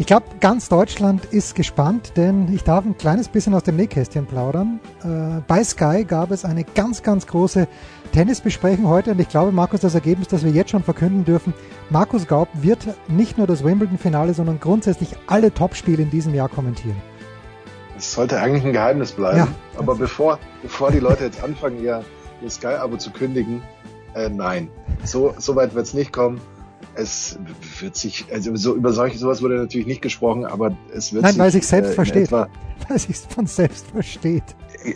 Ich 0.00 0.06
glaube, 0.06 0.26
ganz 0.38 0.68
Deutschland 0.68 1.24
ist 1.24 1.56
gespannt, 1.56 2.12
denn 2.16 2.54
ich 2.54 2.62
darf 2.62 2.84
ein 2.84 2.96
kleines 2.96 3.26
bisschen 3.28 3.52
aus 3.52 3.64
dem 3.64 3.74
Nähkästchen 3.74 4.26
plaudern. 4.26 4.78
Äh, 5.02 5.40
bei 5.48 5.64
Sky 5.64 6.04
gab 6.04 6.30
es 6.30 6.44
eine 6.44 6.62
ganz, 6.62 7.02
ganz 7.02 7.26
große 7.26 7.66
Tennisbesprechung 8.12 8.86
heute 8.86 9.10
und 9.10 9.20
ich 9.20 9.28
glaube, 9.28 9.50
Markus, 9.50 9.80
das 9.80 9.96
Ergebnis, 9.96 10.28
das 10.28 10.44
wir 10.44 10.52
jetzt 10.52 10.70
schon 10.70 10.84
verkünden 10.84 11.24
dürfen, 11.24 11.52
Markus 11.90 12.28
Gaub 12.28 12.48
wird 12.54 12.86
nicht 13.08 13.38
nur 13.38 13.48
das 13.48 13.64
Wimbledon-Finale, 13.64 14.34
sondern 14.34 14.60
grundsätzlich 14.60 15.16
alle 15.26 15.52
Topspiele 15.52 16.04
in 16.04 16.10
diesem 16.10 16.32
Jahr 16.32 16.48
kommentieren. 16.48 16.96
Das 17.96 18.12
sollte 18.12 18.40
eigentlich 18.40 18.64
ein 18.64 18.72
Geheimnis 18.72 19.10
bleiben. 19.10 19.38
Ja. 19.38 19.48
Aber 19.76 19.96
bevor, 19.96 20.38
bevor 20.62 20.92
die 20.92 21.00
Leute 21.00 21.24
jetzt 21.24 21.42
anfangen, 21.42 21.82
ihr, 21.82 22.04
ihr 22.40 22.50
Sky-Abo 22.50 22.98
zu 22.98 23.10
kündigen, 23.10 23.62
äh, 24.14 24.28
nein. 24.28 24.68
So, 25.02 25.34
so 25.38 25.56
weit 25.56 25.74
wird 25.74 25.86
es 25.86 25.94
nicht 25.94 26.12
kommen. 26.12 26.40
Es 26.98 27.38
wird 27.78 27.94
sich, 27.94 28.26
also 28.32 28.56
so, 28.56 28.74
über 28.74 28.92
solche, 28.92 29.18
sowas 29.18 29.40
wurde 29.40 29.54
natürlich 29.54 29.86
nicht 29.86 30.02
gesprochen, 30.02 30.44
aber 30.44 30.76
es 30.92 31.12
wird 31.12 31.22
Nein, 31.22 31.32
sich, 31.34 31.40
weil 31.40 31.50
sich 31.52 31.66
selbst 31.66 31.90
äh, 31.90 31.94
versteht. 31.94 32.26
Etwa, 32.26 32.48
Weil 32.88 32.98
sich 32.98 33.16
von 33.16 33.46
selbst 33.46 33.86
versteht. 33.86 34.42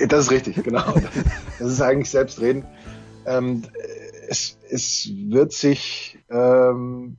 das 0.09 0.25
ist 0.25 0.31
richtig, 0.33 0.65
genau. 0.65 0.95
Das 1.61 1.71
ist 1.71 1.81
eigentlich 1.81 2.11
selbstredend. 2.11 2.65
Ähm, 3.25 3.63
es, 4.29 4.59
es 4.69 5.09
wird 5.29 5.53
sich, 5.53 6.19
ähm, 6.29 7.19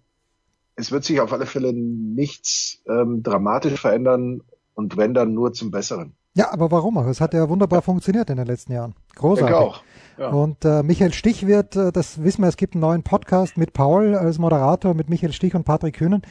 es 0.75 0.91
wird 0.91 1.05
sich 1.05 1.21
auf 1.21 1.31
alle 1.31 1.45
Fälle 1.45 1.71
nichts 1.71 2.81
ähm, 2.85 3.23
dramatisch 3.23 3.79
verändern 3.79 4.41
und 4.73 4.97
wenn 4.97 5.13
dann 5.13 5.33
nur 5.33 5.53
zum 5.53 5.71
Besseren. 5.71 6.13
Ja, 6.33 6.51
aber 6.51 6.71
warum 6.71 6.97
auch? 6.97 7.07
Es 7.07 7.21
hat 7.21 7.33
ja 7.33 7.47
wunderbar 7.47 7.81
funktioniert 7.81 8.29
in 8.29 8.35
den 8.35 8.47
letzten 8.47 8.73
Jahren. 8.73 8.95
Ich 9.07 9.15
Großartig. 9.15 9.55
denke 9.55 9.65
auch. 9.65 9.81
Ja. 10.17 10.29
Und 10.29 10.63
äh, 10.65 10.83
Michael 10.83 11.13
Stich 11.13 11.47
wird, 11.47 11.75
äh, 11.75 11.91
das 11.91 12.23
wissen 12.23 12.41
wir, 12.41 12.49
es 12.49 12.57
gibt 12.57 12.75
einen 12.75 12.81
neuen 12.81 13.03
Podcast 13.03 13.57
mit 13.57 13.73
Paul 13.73 14.15
als 14.15 14.37
Moderator, 14.37 14.93
mit 14.93 15.09
Michael 15.09 15.33
Stich 15.33 15.55
und 15.55 15.63
Patrick 15.63 15.95
Kühnen. 15.95 16.21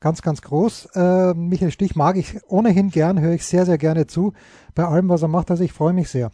Ganz, 0.00 0.22
ganz 0.22 0.42
groß. 0.42 0.90
Äh, 0.94 1.34
Michael 1.34 1.70
Stich 1.70 1.96
mag 1.96 2.16
ich 2.16 2.36
ohnehin 2.48 2.90
gern, 2.90 3.20
höre 3.20 3.32
ich 3.32 3.46
sehr, 3.46 3.64
sehr 3.64 3.78
gerne 3.78 4.06
zu 4.06 4.34
bei 4.74 4.84
allem, 4.84 5.08
was 5.08 5.22
er 5.22 5.28
macht. 5.28 5.50
Also 5.50 5.64
ich 5.64 5.72
freue 5.72 5.92
mich 5.92 6.10
sehr. 6.10 6.30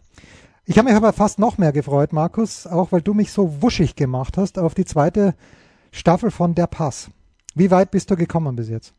Ich 0.65 0.77
habe 0.77 0.89
mich 0.89 0.95
aber 0.95 1.13
fast 1.13 1.39
noch 1.39 1.57
mehr 1.57 1.71
gefreut, 1.71 2.13
Markus, 2.13 2.67
auch 2.67 2.91
weil 2.91 3.01
du 3.01 3.13
mich 3.13 3.31
so 3.31 3.61
wuschig 3.61 3.95
gemacht 3.95 4.37
hast 4.37 4.59
auf 4.59 4.73
die 4.73 4.85
zweite 4.85 5.35
Staffel 5.91 6.31
von 6.31 6.53
Der 6.53 6.67
Pass. 6.67 7.09
Wie 7.55 7.71
weit 7.71 7.91
bist 7.91 8.11
du 8.11 8.15
gekommen 8.15 8.55
bis 8.55 8.69
jetzt? 8.69 8.93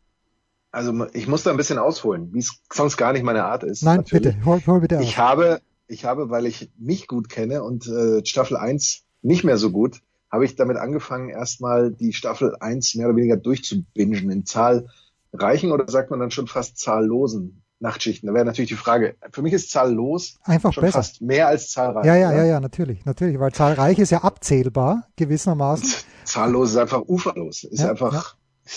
Also 0.72 1.06
ich 1.12 1.28
muss 1.28 1.42
da 1.42 1.50
ein 1.50 1.56
bisschen 1.56 1.78
ausholen, 1.78 2.32
wie 2.32 2.38
es 2.38 2.62
sonst 2.72 2.96
gar 2.96 3.12
nicht 3.12 3.22
meine 3.22 3.44
Art 3.44 3.62
ist. 3.62 3.82
Nein, 3.82 3.98
natürlich. 3.98 4.34
bitte, 4.34 4.44
hol, 4.44 4.62
hol 4.66 4.80
bitte 4.80 4.98
aus. 4.98 5.04
Ich 5.04 5.18
habe, 5.18 5.60
ich 5.92 6.04
habe, 6.04 6.30
weil 6.30 6.46
ich 6.46 6.70
mich 6.78 7.06
gut 7.06 7.28
kenne 7.28 7.62
und 7.62 7.86
äh, 7.86 8.24
Staffel 8.24 8.56
1 8.56 9.04
nicht 9.22 9.44
mehr 9.44 9.58
so 9.58 9.70
gut, 9.70 10.00
habe 10.30 10.44
ich 10.44 10.56
damit 10.56 10.78
angefangen, 10.78 11.28
erstmal 11.28 11.92
die 11.92 12.12
Staffel 12.12 12.56
1 12.58 12.94
mehr 12.94 13.06
oder 13.08 13.16
weniger 13.16 13.36
durchzubingen 13.36 14.30
in 14.30 14.46
zahlreichen 14.46 15.70
oder 15.72 15.84
sagt 15.88 16.10
man 16.10 16.20
dann 16.20 16.30
schon 16.30 16.46
fast 16.46 16.78
zahllosen 16.78 17.62
Nachtschichten. 17.82 18.28
Da 18.28 18.34
wäre 18.34 18.44
natürlich 18.44 18.70
die 18.70 18.76
Frage, 18.76 19.16
für 19.30 19.42
mich 19.42 19.52
ist 19.52 19.70
zahllos 19.70 20.38
Einfach 20.44 20.72
schon 20.72 20.82
besser. 20.82 20.98
fast 20.98 21.20
mehr 21.20 21.48
als 21.48 21.70
zahlreich. 21.70 22.06
Ja, 22.06 22.16
ja, 22.16 22.28
oder? 22.28 22.38
ja, 22.38 22.44
ja, 22.44 22.60
natürlich, 22.60 23.04
natürlich, 23.04 23.38
weil 23.38 23.52
zahlreich 23.52 23.98
ist 23.98 24.10
ja 24.10 24.22
abzählbar, 24.22 25.08
gewissermaßen. 25.16 25.92
Zahllos 26.24 26.70
ist 26.70 26.76
einfach 26.76 27.02
uferlos. 27.06 27.64
Ist 27.64 27.80
Ja, 27.80 27.90
einfach, 27.90 28.36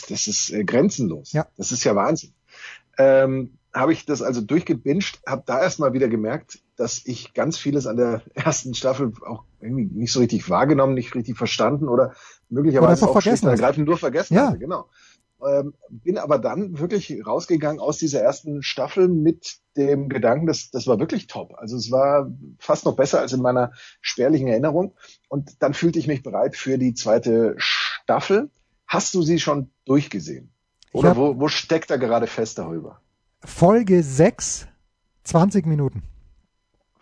das 0.10 0.28
ist 0.28 0.52
äh, 0.52 0.64
grenzenlos. 0.66 1.32
Ja. 1.32 1.48
Das 1.56 1.72
ist 1.72 1.84
ja 1.84 1.96
Wahnsinn. 1.96 2.34
Ähm, 2.98 3.58
habe 3.74 3.94
ich 3.94 4.06
das 4.06 4.22
also 4.22 4.42
durchgebinged, 4.42 5.20
habe 5.28 5.44
da 5.46 5.62
erstmal 5.62 5.94
wieder 5.94 6.08
gemerkt, 6.08 6.60
dass 6.78 7.02
ich 7.06 7.34
ganz 7.34 7.58
vieles 7.58 7.88
an 7.88 7.98
der 7.98 8.22
ersten 8.34 8.74
Staffel 8.74 9.14
auch 9.26 9.44
irgendwie 9.62 9.86
nicht 9.86 10.12
so 10.12 10.20
richtig 10.20 10.50
wahrgenommen, 10.50 10.94
nicht 10.94 11.14
richtig 11.16 11.38
verstanden 11.38 11.88
oder 11.88 12.14
möglicherweise 12.50 12.92
einfach 12.92 13.08
auch 13.08 13.12
vergessen 13.14 13.38
schlicht 13.38 13.44
und 13.46 13.50
ergreifend 13.60 13.88
nur 13.88 13.98
vergessen 13.98 14.36
Ja. 14.36 14.48
hatte. 14.48 14.60
Genau. 14.60 14.90
Ähm, 15.46 15.74
bin 15.90 16.18
aber 16.18 16.40
dann 16.40 16.80
wirklich 16.80 17.14
rausgegangen 17.26 17.80
aus 17.80 17.98
dieser 17.98 18.22
ersten 18.22 18.64
Staffel 18.64 19.10
mit 19.10 19.58
dem 19.76 20.08
Gedanken, 20.08 20.48
dass 20.48 20.72
das 20.72 20.88
war 20.88 20.98
wirklich 20.98 21.28
top. 21.28 21.54
Also 21.58 21.76
es 21.76 21.92
war 21.92 22.32
fast 22.58 22.86
noch 22.86 22.96
besser 22.96 23.20
als 23.20 23.34
in 23.34 23.42
meiner 23.42 23.72
spärlichen 24.02 24.48
Erinnerung. 24.48 24.96
Und 25.28 25.62
dann 25.62 25.74
fühlte 25.74 26.00
ich 26.00 26.08
mich 26.08 26.24
bereit 26.24 26.56
für 26.56 26.78
die 26.78 26.94
zweite 26.94 27.56
Staffel. 27.58 28.50
Hast 28.88 29.14
du 29.14 29.22
sie 29.24 29.40
schon 29.40 29.70
durchgesehen? 29.86 30.52
Oder 30.94 31.18
wo, 31.18 31.38
wo 31.38 31.48
steckt 31.50 31.92
er 31.92 31.98
gerade 31.98 32.28
fest 32.28 32.58
darüber? 32.58 33.02
Folge 33.44 34.02
6, 34.02 34.68
20 35.26 35.66
Minuten. 35.66 36.04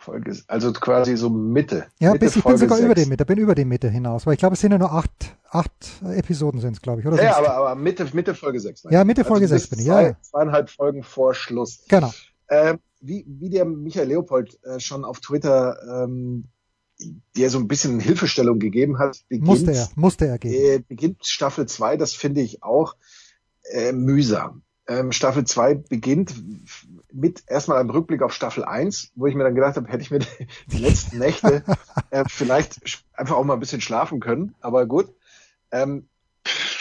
Folge, 0.03 0.37
also 0.47 0.73
quasi 0.73 1.15
so 1.15 1.29
Mitte. 1.29 1.87
Ja, 1.99 2.11
Mitte 2.11 2.25
bis 2.25 2.35
ich 2.35 2.43
bin 2.43 2.43
Folge 2.43 2.59
sogar 2.59 2.77
über 2.79 2.87
sechs. 2.89 3.03
die 3.03 3.09
Mitte, 3.09 3.25
bin 3.25 3.37
über 3.37 3.55
die 3.55 3.65
Mitte 3.65 3.89
hinaus, 3.89 4.25
weil 4.25 4.33
ich 4.33 4.39
glaube, 4.39 4.53
es 4.53 4.61
sind 4.61 4.71
ja 4.71 4.77
nur 4.77 4.91
acht, 4.91 5.35
acht 5.49 5.71
Episoden 6.03 6.59
sind 6.59 6.73
es, 6.73 6.81
glaube 6.81 7.01
ich, 7.01 7.07
oder? 7.07 7.21
Ja, 7.21 7.37
aber, 7.37 7.53
aber 7.53 7.75
Mitte, 7.75 8.07
Mitte 8.13 8.35
Folge 8.35 8.59
6. 8.59 8.83
Ja, 8.89 9.03
Mitte 9.03 9.23
Folge 9.23 9.45
also 9.45 9.55
du 9.55 9.59
sechs 9.59 9.69
bist 9.69 9.71
bin 9.71 9.79
ich, 9.79 9.85
ja, 9.85 9.95
zwei. 9.95 10.17
Zweieinhalb 10.21 10.69
Folgen 10.69 11.03
vor 11.03 11.33
Schluss. 11.33 11.85
Genau. 11.87 12.11
Ähm, 12.49 12.79
wie, 13.01 13.25
wie 13.27 13.49
der 13.49 13.65
Michael 13.65 14.07
Leopold 14.07 14.59
äh, 14.63 14.79
schon 14.79 15.05
auf 15.05 15.19
Twitter 15.19 15.77
ähm, 16.03 16.45
dir 17.35 17.49
so 17.49 17.57
ein 17.59 17.67
bisschen 17.67 17.99
Hilfestellung 17.99 18.59
gegeben 18.59 18.99
hat, 18.99 19.23
beginnt, 19.27 19.47
Musste 19.47 19.71
er, 19.71 19.89
musste 19.95 20.27
er 20.27 20.37
gehen. 20.37 20.53
äh, 20.53 20.79
beginnt 20.87 21.25
Staffel 21.25 21.65
2, 21.65 21.97
das 21.97 22.13
finde 22.13 22.41
ich 22.41 22.63
auch 22.63 22.95
äh, 23.71 23.91
mühsam. 23.91 24.63
Ähm, 24.87 25.11
Staffel 25.13 25.45
2 25.45 25.75
beginnt 25.75 26.33
mit 27.11 27.43
erstmal 27.47 27.79
einem 27.79 27.89
Rückblick 27.89 28.21
auf 28.21 28.33
Staffel 28.33 28.65
1, 28.65 29.11
wo 29.15 29.27
ich 29.27 29.35
mir 29.35 29.43
dann 29.43 29.55
gedacht 29.55 29.77
habe, 29.77 29.87
hätte 29.87 30.01
ich 30.01 30.11
mir 30.11 30.19
die 30.67 30.77
letzten 30.77 31.19
Nächte 31.19 31.63
äh, 32.09 32.25
vielleicht 32.27 33.05
einfach 33.13 33.35
auch 33.35 33.43
mal 33.45 33.53
ein 33.53 33.59
bisschen 33.59 33.81
schlafen 33.81 34.19
können, 34.19 34.55
aber 34.59 34.85
gut. 34.85 35.13
Ähm, 35.71 36.09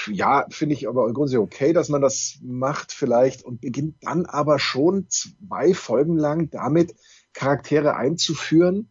ja, 0.09 0.47
finde 0.51 0.75
ich 0.75 0.89
aber 0.89 1.13
grundsätzlich 1.13 1.45
okay, 1.45 1.73
dass 1.73 1.89
man 1.89 2.03
das 2.03 2.39
macht 2.43 2.93
vielleicht 2.93 3.45
und 3.45 3.61
beginnt 3.61 3.97
dann 4.03 4.27
aber 4.27 4.59
schon 4.59 5.07
zwei 5.09 5.75
Folgen 5.75 6.17
lang 6.17 6.51
damit, 6.51 6.97
Charaktere 7.35 7.97
einzuführen 7.97 8.91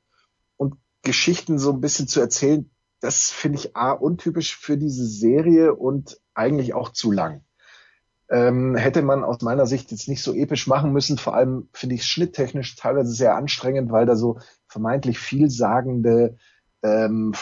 und 0.58 0.76
Geschichten 1.02 1.60
so 1.60 1.74
ein 1.74 1.82
bisschen 1.82 2.08
zu 2.08 2.22
erzählen. 2.22 2.70
Das 3.02 3.30
finde 3.30 3.60
ich 3.60 3.76
A, 3.76 3.92
untypisch 3.92 4.56
für 4.56 4.78
diese 4.78 5.06
Serie 5.06 5.74
und 5.74 6.20
eigentlich 6.34 6.74
auch 6.74 6.90
zu 6.90 7.12
lang. 7.12 7.44
Ähm, 8.32 8.76
hätte 8.76 9.02
man 9.02 9.26
aus 9.26 9.42
meiner 9.42 9.68
Sicht 9.68 9.92
jetzt 9.92 10.08
nicht 10.08 10.24
so 10.24 10.34
episch 10.34 10.66
machen 10.66 10.94
müssen. 10.94 11.18
Vor 11.18 11.36
allem 11.36 11.68
finde 11.74 11.96
ich 11.96 12.02
es 12.02 12.08
schnitttechnisch 12.08 12.76
teilweise 12.78 13.12
sehr 13.12 13.36
anstrengend, 13.36 13.92
weil 13.92 14.06
da 14.06 14.16
so 14.16 14.40
vermeintlich 14.68 15.20
vielsagende 15.20 16.38
ähm, 16.82 17.34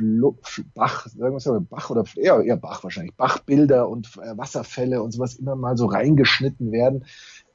Flo- 0.00 0.38
F- 0.42 0.64
Bach, 0.74 1.06
sagen 1.08 1.36
wir 1.36 1.52
mal 1.52 1.60
Bach 1.60 1.90
oder 1.90 2.04
eher, 2.16 2.40
eher 2.42 2.56
Bach 2.56 2.82
wahrscheinlich, 2.82 3.14
Bachbilder 3.16 3.88
und 3.88 4.08
äh, 4.16 4.36
Wasserfälle 4.36 5.02
und 5.02 5.12
sowas 5.12 5.34
immer 5.34 5.56
mal 5.56 5.76
so 5.76 5.86
reingeschnitten 5.86 6.72
werden. 6.72 7.04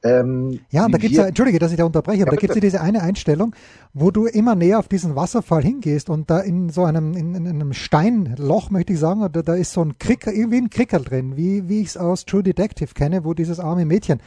Ähm, 0.04 0.60
Ja, 0.70 0.84
und 0.86 0.92
da 0.92 0.98
gibt's 0.98 1.16
wir- 1.16 1.22
ja, 1.24 1.28
entschuldige, 1.28 1.58
dass 1.58 1.72
ich 1.72 1.76
da 1.78 1.84
unterbreche, 1.84 2.22
aber 2.22 2.32
Ja, 2.32 2.36
da 2.36 2.40
gibt's 2.40 2.54
ja 2.54 2.60
diese 2.60 2.80
eine 2.80 3.02
Einstellung, 3.02 3.54
wo 3.92 4.10
du 4.12 4.26
immer 4.26 4.54
näher 4.54 4.78
auf 4.78 4.86
diesen 4.88 5.16
Wasserfall 5.16 5.62
hingehst 5.64 6.08
und 6.08 6.30
da 6.30 6.38
in 6.38 6.68
so 6.68 6.84
einem, 6.84 7.14
in, 7.14 7.34
in 7.34 7.46
einem 7.48 7.72
Steinloch, 7.72 8.70
möchte 8.70 8.92
ich 8.92 9.00
sagen, 9.00 9.26
da, 9.32 9.42
da 9.42 9.54
ist 9.54 9.72
so 9.72 9.82
ein 9.82 9.98
Kricker, 9.98 10.32
irgendwie 10.32 10.58
ein 10.58 10.70
Krickerl 10.70 11.02
drin, 11.02 11.36
wie, 11.36 11.68
wie 11.68 11.80
ich 11.80 11.88
es 11.88 11.96
aus 11.96 12.24
True 12.26 12.44
Detective 12.44 12.94
kenne, 12.94 13.24
wo 13.24 13.34
dieses 13.34 13.58
arme 13.58 13.84
Mädchen 13.84 14.20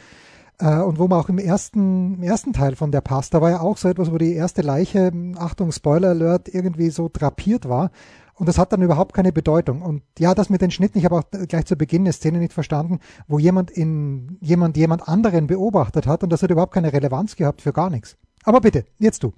und 0.66 0.98
wo 0.98 1.08
man 1.08 1.18
auch 1.18 1.28
im 1.28 1.38
ersten, 1.38 2.14
im 2.14 2.22
ersten 2.22 2.52
Teil 2.52 2.76
von 2.76 2.92
der 2.92 3.00
Pass, 3.00 3.30
da 3.30 3.40
war 3.40 3.50
ja 3.50 3.60
auch 3.60 3.76
so 3.76 3.88
etwas, 3.88 4.12
wo 4.12 4.18
die 4.18 4.34
erste 4.34 4.62
Leiche, 4.62 5.12
Achtung, 5.36 5.72
Spoiler 5.72 6.10
Alert, 6.10 6.48
irgendwie 6.48 6.90
so 6.90 7.10
drapiert 7.12 7.68
war. 7.68 7.90
Und 8.34 8.48
das 8.48 8.56
hat 8.56 8.72
dann 8.72 8.80
überhaupt 8.80 9.14
keine 9.14 9.32
Bedeutung. 9.32 9.82
Und 9.82 10.02
ja, 10.18 10.34
das 10.34 10.48
mit 10.48 10.62
den 10.62 10.70
Schnitten, 10.70 10.98
ich 10.98 11.04
habe 11.04 11.16
auch 11.16 11.24
gleich 11.48 11.66
zu 11.66 11.76
Beginn 11.76 12.04
der 12.04 12.14
Szene 12.14 12.38
nicht 12.38 12.54
verstanden, 12.54 13.00
wo 13.28 13.38
jemand 13.38 13.70
in 13.70 14.38
jemand 14.40 14.78
jemand 14.78 15.06
anderen 15.06 15.46
beobachtet 15.46 16.06
hat 16.06 16.22
und 16.22 16.30
das 16.30 16.42
hat 16.42 16.50
überhaupt 16.50 16.72
keine 16.72 16.92
Relevanz 16.92 17.36
gehabt 17.36 17.60
für 17.60 17.74
gar 17.74 17.90
nichts. 17.90 18.16
Aber 18.44 18.62
bitte, 18.62 18.86
jetzt 18.98 19.22
du. 19.22 19.34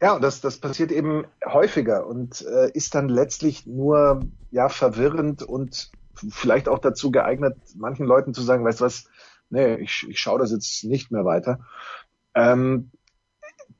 Ja, 0.00 0.14
und 0.14 0.22
das, 0.22 0.40
das 0.40 0.56
passiert 0.56 0.90
eben 0.90 1.24
häufiger 1.44 2.06
und 2.06 2.42
äh, 2.46 2.70
ist 2.72 2.94
dann 2.94 3.10
letztlich 3.10 3.66
nur 3.66 4.22
ja 4.50 4.70
verwirrend 4.70 5.42
und 5.42 5.90
vielleicht 6.14 6.68
auch 6.68 6.78
dazu 6.78 7.10
geeignet, 7.10 7.56
manchen 7.76 8.06
Leuten 8.06 8.32
zu 8.32 8.40
sagen, 8.40 8.64
weißt 8.64 8.80
du 8.80 8.84
was, 8.84 9.04
nee, 9.50 9.76
ich, 9.76 10.06
ich 10.08 10.18
schaue 10.18 10.38
das 10.38 10.50
jetzt 10.52 10.84
nicht 10.84 11.10
mehr 11.10 11.24
weiter. 11.24 11.60
Ähm, 12.34 12.90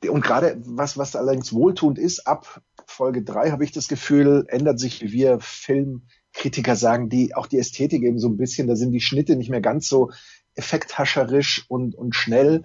und 0.08 0.22
gerade 0.22 0.60
was, 0.64 0.98
was 0.98 1.16
allerdings 1.16 1.52
wohltuend 1.52 1.98
ist, 1.98 2.26
ab 2.26 2.62
Folge 2.86 3.22
drei 3.22 3.50
habe 3.50 3.64
ich 3.64 3.72
das 3.72 3.88
Gefühl, 3.88 4.44
ändert 4.48 4.78
sich, 4.78 5.00
wie 5.02 5.12
wir 5.12 5.38
Filmkritiker 5.40 6.76
sagen, 6.76 7.08
die 7.08 7.34
auch 7.34 7.46
die 7.46 7.58
Ästhetik 7.58 8.02
eben 8.02 8.18
so 8.18 8.28
ein 8.28 8.36
bisschen, 8.36 8.68
da 8.68 8.76
sind 8.76 8.92
die 8.92 9.00
Schnitte 9.00 9.36
nicht 9.36 9.50
mehr 9.50 9.60
ganz 9.60 9.88
so 9.88 10.10
effekthascherisch 10.54 11.64
und, 11.68 11.94
und 11.94 12.14
schnell, 12.14 12.62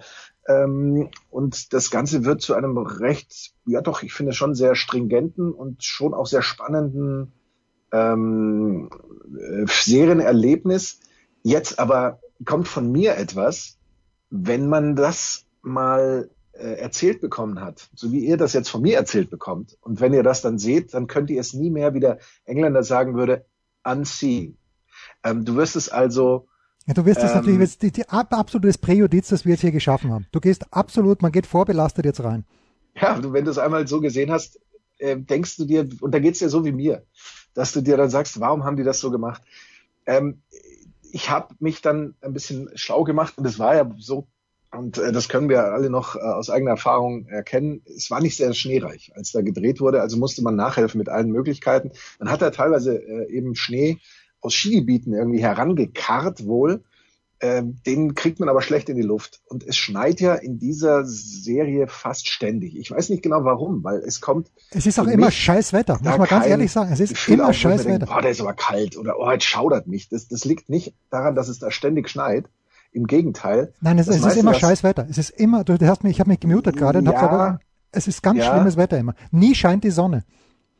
Ähm, 0.48 1.10
und 1.30 1.72
das 1.72 1.90
Ganze 1.90 2.24
wird 2.24 2.40
zu 2.40 2.54
einem 2.54 2.78
recht, 2.78 3.52
ja 3.66 3.80
doch, 3.80 4.02
ich 4.02 4.12
finde 4.12 4.32
schon 4.32 4.54
sehr 4.54 4.76
stringenten 4.76 5.52
und 5.52 5.82
schon 5.82 6.14
auch 6.14 6.26
sehr 6.26 6.42
spannenden 6.42 7.32
ähm, 7.92 8.90
äh, 9.38 9.66
Serienerlebnis. 9.66 11.00
Jetzt 11.42 11.78
aber 11.78 12.20
kommt 12.44 12.68
von 12.68 12.90
mir 12.90 13.16
etwas, 13.16 13.78
wenn 14.30 14.68
man 14.68 14.96
das 14.96 15.44
mal 15.62 16.30
äh, 16.52 16.78
erzählt 16.78 17.20
bekommen 17.20 17.60
hat, 17.60 17.88
so 17.94 18.12
wie 18.12 18.24
ihr 18.24 18.36
das 18.36 18.52
jetzt 18.52 18.68
von 18.68 18.82
mir 18.82 18.96
erzählt 18.96 19.30
bekommt. 19.30 19.76
Und 19.80 20.00
wenn 20.00 20.14
ihr 20.14 20.22
das 20.22 20.42
dann 20.42 20.58
seht, 20.58 20.94
dann 20.94 21.06
könnt 21.06 21.30
ihr 21.30 21.40
es 21.40 21.54
nie 21.54 21.70
mehr, 21.70 21.94
wie 21.94 22.00
der 22.00 22.18
Engländer 22.44 22.82
sagen 22.82 23.14
würde, 23.14 23.44
unseen. 23.84 24.56
Ähm, 25.22 25.44
du 25.44 25.56
wirst 25.56 25.76
es 25.76 25.88
also 25.88 26.48
ja, 26.86 26.94
du 26.94 27.04
wirst 27.04 27.20
das 27.20 27.32
ähm, 27.32 27.38
natürlich 27.38 27.60
jetzt 27.60 27.82
die, 27.82 27.90
die, 27.90 28.08
absolutes 28.08 28.78
Präjudiz, 28.78 29.28
das 29.28 29.44
wir 29.44 29.52
jetzt 29.52 29.62
hier 29.62 29.72
geschaffen 29.72 30.12
haben. 30.12 30.26
Du 30.30 30.38
gehst 30.38 30.72
absolut, 30.72 31.20
man 31.20 31.32
geht 31.32 31.46
vorbelastet 31.46 32.04
jetzt 32.04 32.22
rein. 32.22 32.44
Ja, 32.94 33.18
du, 33.18 33.32
wenn 33.32 33.44
du 33.44 33.50
es 33.50 33.58
einmal 33.58 33.88
so 33.88 34.00
gesehen 34.00 34.30
hast, 34.30 34.60
äh, 34.98 35.16
denkst 35.16 35.56
du 35.56 35.64
dir, 35.64 35.88
und 36.00 36.14
da 36.14 36.20
geht's 36.20 36.38
dir 36.38 36.48
so 36.48 36.64
wie 36.64 36.72
mir, 36.72 37.04
dass 37.54 37.72
du 37.72 37.80
dir 37.80 37.96
dann 37.96 38.08
sagst, 38.08 38.38
warum 38.38 38.64
haben 38.64 38.76
die 38.76 38.84
das 38.84 39.00
so 39.00 39.10
gemacht? 39.10 39.42
Ähm, 40.06 40.42
ich 41.16 41.30
habe 41.30 41.54
mich 41.60 41.80
dann 41.80 42.14
ein 42.20 42.34
bisschen 42.34 42.68
schlau 42.74 43.02
gemacht 43.02 43.38
und 43.38 43.46
es 43.46 43.58
war 43.58 43.74
ja 43.74 43.90
so, 43.96 44.26
und 44.70 44.98
äh, 44.98 45.12
das 45.12 45.30
können 45.30 45.48
wir 45.48 45.64
alle 45.64 45.88
noch 45.88 46.14
äh, 46.14 46.18
aus 46.18 46.50
eigener 46.50 46.72
Erfahrung 46.72 47.26
erkennen, 47.26 47.80
es 47.86 48.10
war 48.10 48.20
nicht 48.20 48.36
sehr 48.36 48.52
schneereich, 48.52 49.12
als 49.16 49.32
da 49.32 49.40
gedreht 49.40 49.80
wurde, 49.80 50.02
also 50.02 50.18
musste 50.18 50.42
man 50.42 50.56
nachhelfen 50.56 50.98
mit 50.98 51.08
allen 51.08 51.30
Möglichkeiten. 51.30 51.92
Man 52.18 52.30
hat 52.30 52.42
da 52.42 52.50
teilweise 52.50 52.98
äh, 52.98 53.32
eben 53.32 53.54
Schnee 53.54 53.96
aus 54.42 54.52
Skigebieten 54.52 55.14
irgendwie 55.14 55.40
herangekarrt 55.40 56.44
wohl. 56.44 56.84
Ähm, 57.40 57.76
den 57.84 58.14
kriegt 58.14 58.40
man 58.40 58.48
aber 58.48 58.62
schlecht 58.62 58.88
in 58.88 58.96
die 58.96 59.02
Luft. 59.02 59.40
Und 59.46 59.62
es 59.66 59.76
schneit 59.76 60.20
ja 60.20 60.34
in 60.34 60.58
dieser 60.58 61.04
Serie 61.04 61.86
fast 61.86 62.28
ständig. 62.28 62.76
Ich 62.76 62.90
weiß 62.90 63.10
nicht 63.10 63.22
genau 63.22 63.44
warum, 63.44 63.84
weil 63.84 63.98
es 63.98 64.22
kommt. 64.22 64.50
Es 64.70 64.86
ist 64.86 64.98
auch 64.98 65.06
immer 65.06 65.30
scheiß 65.30 65.74
Wetter, 65.74 65.98
muss 66.02 66.16
man 66.16 66.28
ganz 66.28 66.46
ehrlich 66.46 66.72
sagen. 66.72 66.92
Es 66.92 67.00
ist 67.00 67.28
immer 67.28 67.52
scheiß 67.52 67.84
Wetter. 67.84 68.08
oh, 68.10 68.20
der 68.20 68.30
ist 68.30 68.40
aber 68.40 68.54
kalt 68.54 68.96
oder 68.96 69.18
oh, 69.18 69.30
jetzt 69.30 69.44
schaudert 69.44 69.86
mich. 69.86 70.08
Das, 70.08 70.28
das 70.28 70.46
liegt 70.46 70.70
nicht 70.70 70.94
daran, 71.10 71.34
dass 71.34 71.48
es 71.48 71.58
da 71.58 71.70
ständig 71.70 72.08
schneit. 72.08 72.48
Im 72.92 73.06
Gegenteil. 73.06 73.74
Nein, 73.82 73.98
es, 73.98 74.08
es 74.08 74.24
ist 74.24 74.38
immer 74.38 74.54
scheiß 74.54 74.82
Wetter. 74.82 75.06
Es 75.10 75.18
ist 75.18 75.28
immer, 75.28 75.64
du 75.64 75.76
hast 75.86 76.02
mich, 76.02 76.12
ich 76.12 76.20
habe 76.20 76.30
mich 76.30 76.40
gemutet 76.40 76.78
gerade 76.78 77.00
und 77.00 77.04
ja, 77.04 77.20
habe 77.20 77.32
gesagt, 77.32 77.62
es 77.92 78.08
ist 78.08 78.22
ganz 78.22 78.38
ja, 78.38 78.54
schlimmes 78.54 78.78
Wetter 78.78 78.96
immer. 78.96 79.14
Nie 79.32 79.54
scheint 79.54 79.84
die 79.84 79.90
Sonne. 79.90 80.24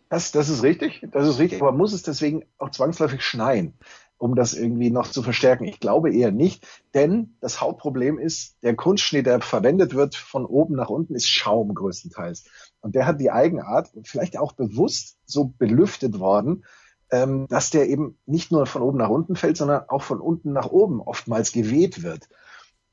Das, 0.08 0.32
das 0.32 0.48
ist 0.48 0.62
richtig, 0.62 1.06
das 1.12 1.28
ist 1.28 1.38
richtig, 1.38 1.60
aber 1.60 1.72
muss 1.72 1.92
es 1.92 2.02
deswegen 2.02 2.44
auch 2.58 2.70
zwangsläufig 2.70 3.22
schneien, 3.22 3.74
um 4.18 4.34
das 4.34 4.54
irgendwie 4.54 4.90
noch 4.90 5.10
zu 5.10 5.22
verstärken? 5.22 5.64
Ich 5.64 5.80
glaube 5.80 6.14
eher 6.14 6.32
nicht, 6.32 6.66
denn 6.94 7.36
das 7.40 7.60
Hauptproblem 7.60 8.18
ist, 8.18 8.56
der 8.62 8.74
Kunstschnee, 8.74 9.22
der 9.22 9.40
verwendet 9.40 9.94
wird 9.94 10.14
von 10.14 10.46
oben 10.46 10.74
nach 10.74 10.90
unten, 10.90 11.14
ist 11.14 11.28
Schaum 11.28 11.74
größtenteils. 11.74 12.44
Und 12.80 12.94
der 12.94 13.06
hat 13.06 13.20
die 13.20 13.30
Eigenart, 13.30 13.90
vielleicht 14.04 14.38
auch 14.38 14.52
bewusst 14.52 15.18
so 15.26 15.52
belüftet 15.58 16.18
worden, 16.18 16.64
ähm, 17.10 17.46
dass 17.48 17.70
der 17.70 17.88
eben 17.88 18.18
nicht 18.26 18.50
nur 18.50 18.66
von 18.66 18.82
oben 18.82 18.98
nach 18.98 19.10
unten 19.10 19.36
fällt, 19.36 19.56
sondern 19.56 19.88
auch 19.88 20.02
von 20.02 20.20
unten 20.20 20.52
nach 20.52 20.70
oben 20.70 21.00
oftmals 21.00 21.52
geweht 21.52 22.02
wird. 22.02 22.28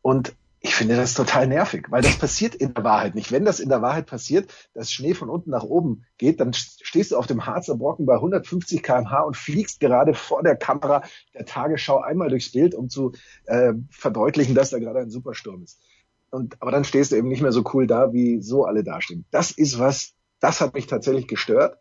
Und 0.02 0.36
ich 0.65 0.75
finde 0.75 0.95
das 0.95 1.13
total 1.13 1.45
nervig, 1.48 1.88
weil 1.89 2.01
das 2.01 2.15
passiert 2.15 2.56
in 2.56 2.74
der 2.74 2.86
Wahrheit 2.86 3.15
nicht. 3.15 3.33
Wenn 3.33 3.44
das 3.44 3.60
in 3.60 3.68
der 3.68 3.81
Wahrheit 3.81 4.06
passiert, 4.06 4.50
dass 4.74 4.94
Schnee 4.94 5.13
von 5.13 5.30
unten 5.30 5.50
nach 5.50 5.63
oben 5.63 6.06
geht, 6.18 6.39
dann 6.39 6.54
stehst 6.54 7.12
du 7.12 7.18
auf 7.18 7.27
dem 7.27 7.45
Harzer 7.45 7.75
Brocken 7.75 8.06
bei 8.06 8.15
150 8.15 8.81
kmh 8.81 9.24
und 9.24 9.36
fliegst 9.36 9.81
gerade 9.81 10.13
vor 10.13 10.42
der 10.42 10.56
Kamera 10.56 11.04
der 11.33 11.45
Tagesschau 11.45 12.00
einmal 12.00 12.30
durchs 12.30 12.54
Bild, 12.54 12.75
um 12.75 12.88
zu 12.88 13.12
äh, 13.45 13.74
verdeutlichen, 13.92 14.56
dass 14.56 14.69
da 14.69 14.80
gerade 14.80 15.00
ein 15.00 15.10
Supersturm 15.10 15.63
ist. 15.63 15.81
Und, 16.30 16.56
aber 16.62 16.71
dann 16.71 16.86
stehst 16.86 17.12
du 17.12 17.18
eben 17.18 17.27
nicht 17.27 17.42
mehr 17.42 17.51
so 17.51 17.66
cool 17.74 17.86
da, 17.86 18.13
wie 18.13 18.42
so 18.42 18.63
alle 18.63 18.86
dastehen. 18.86 19.25
Das 19.31 19.51
ist 19.51 19.80
was, 19.80 20.13
das 20.39 20.62
hat 20.62 20.75
mich 20.75 20.88
tatsächlich 20.88 21.27
gestört. 21.27 21.77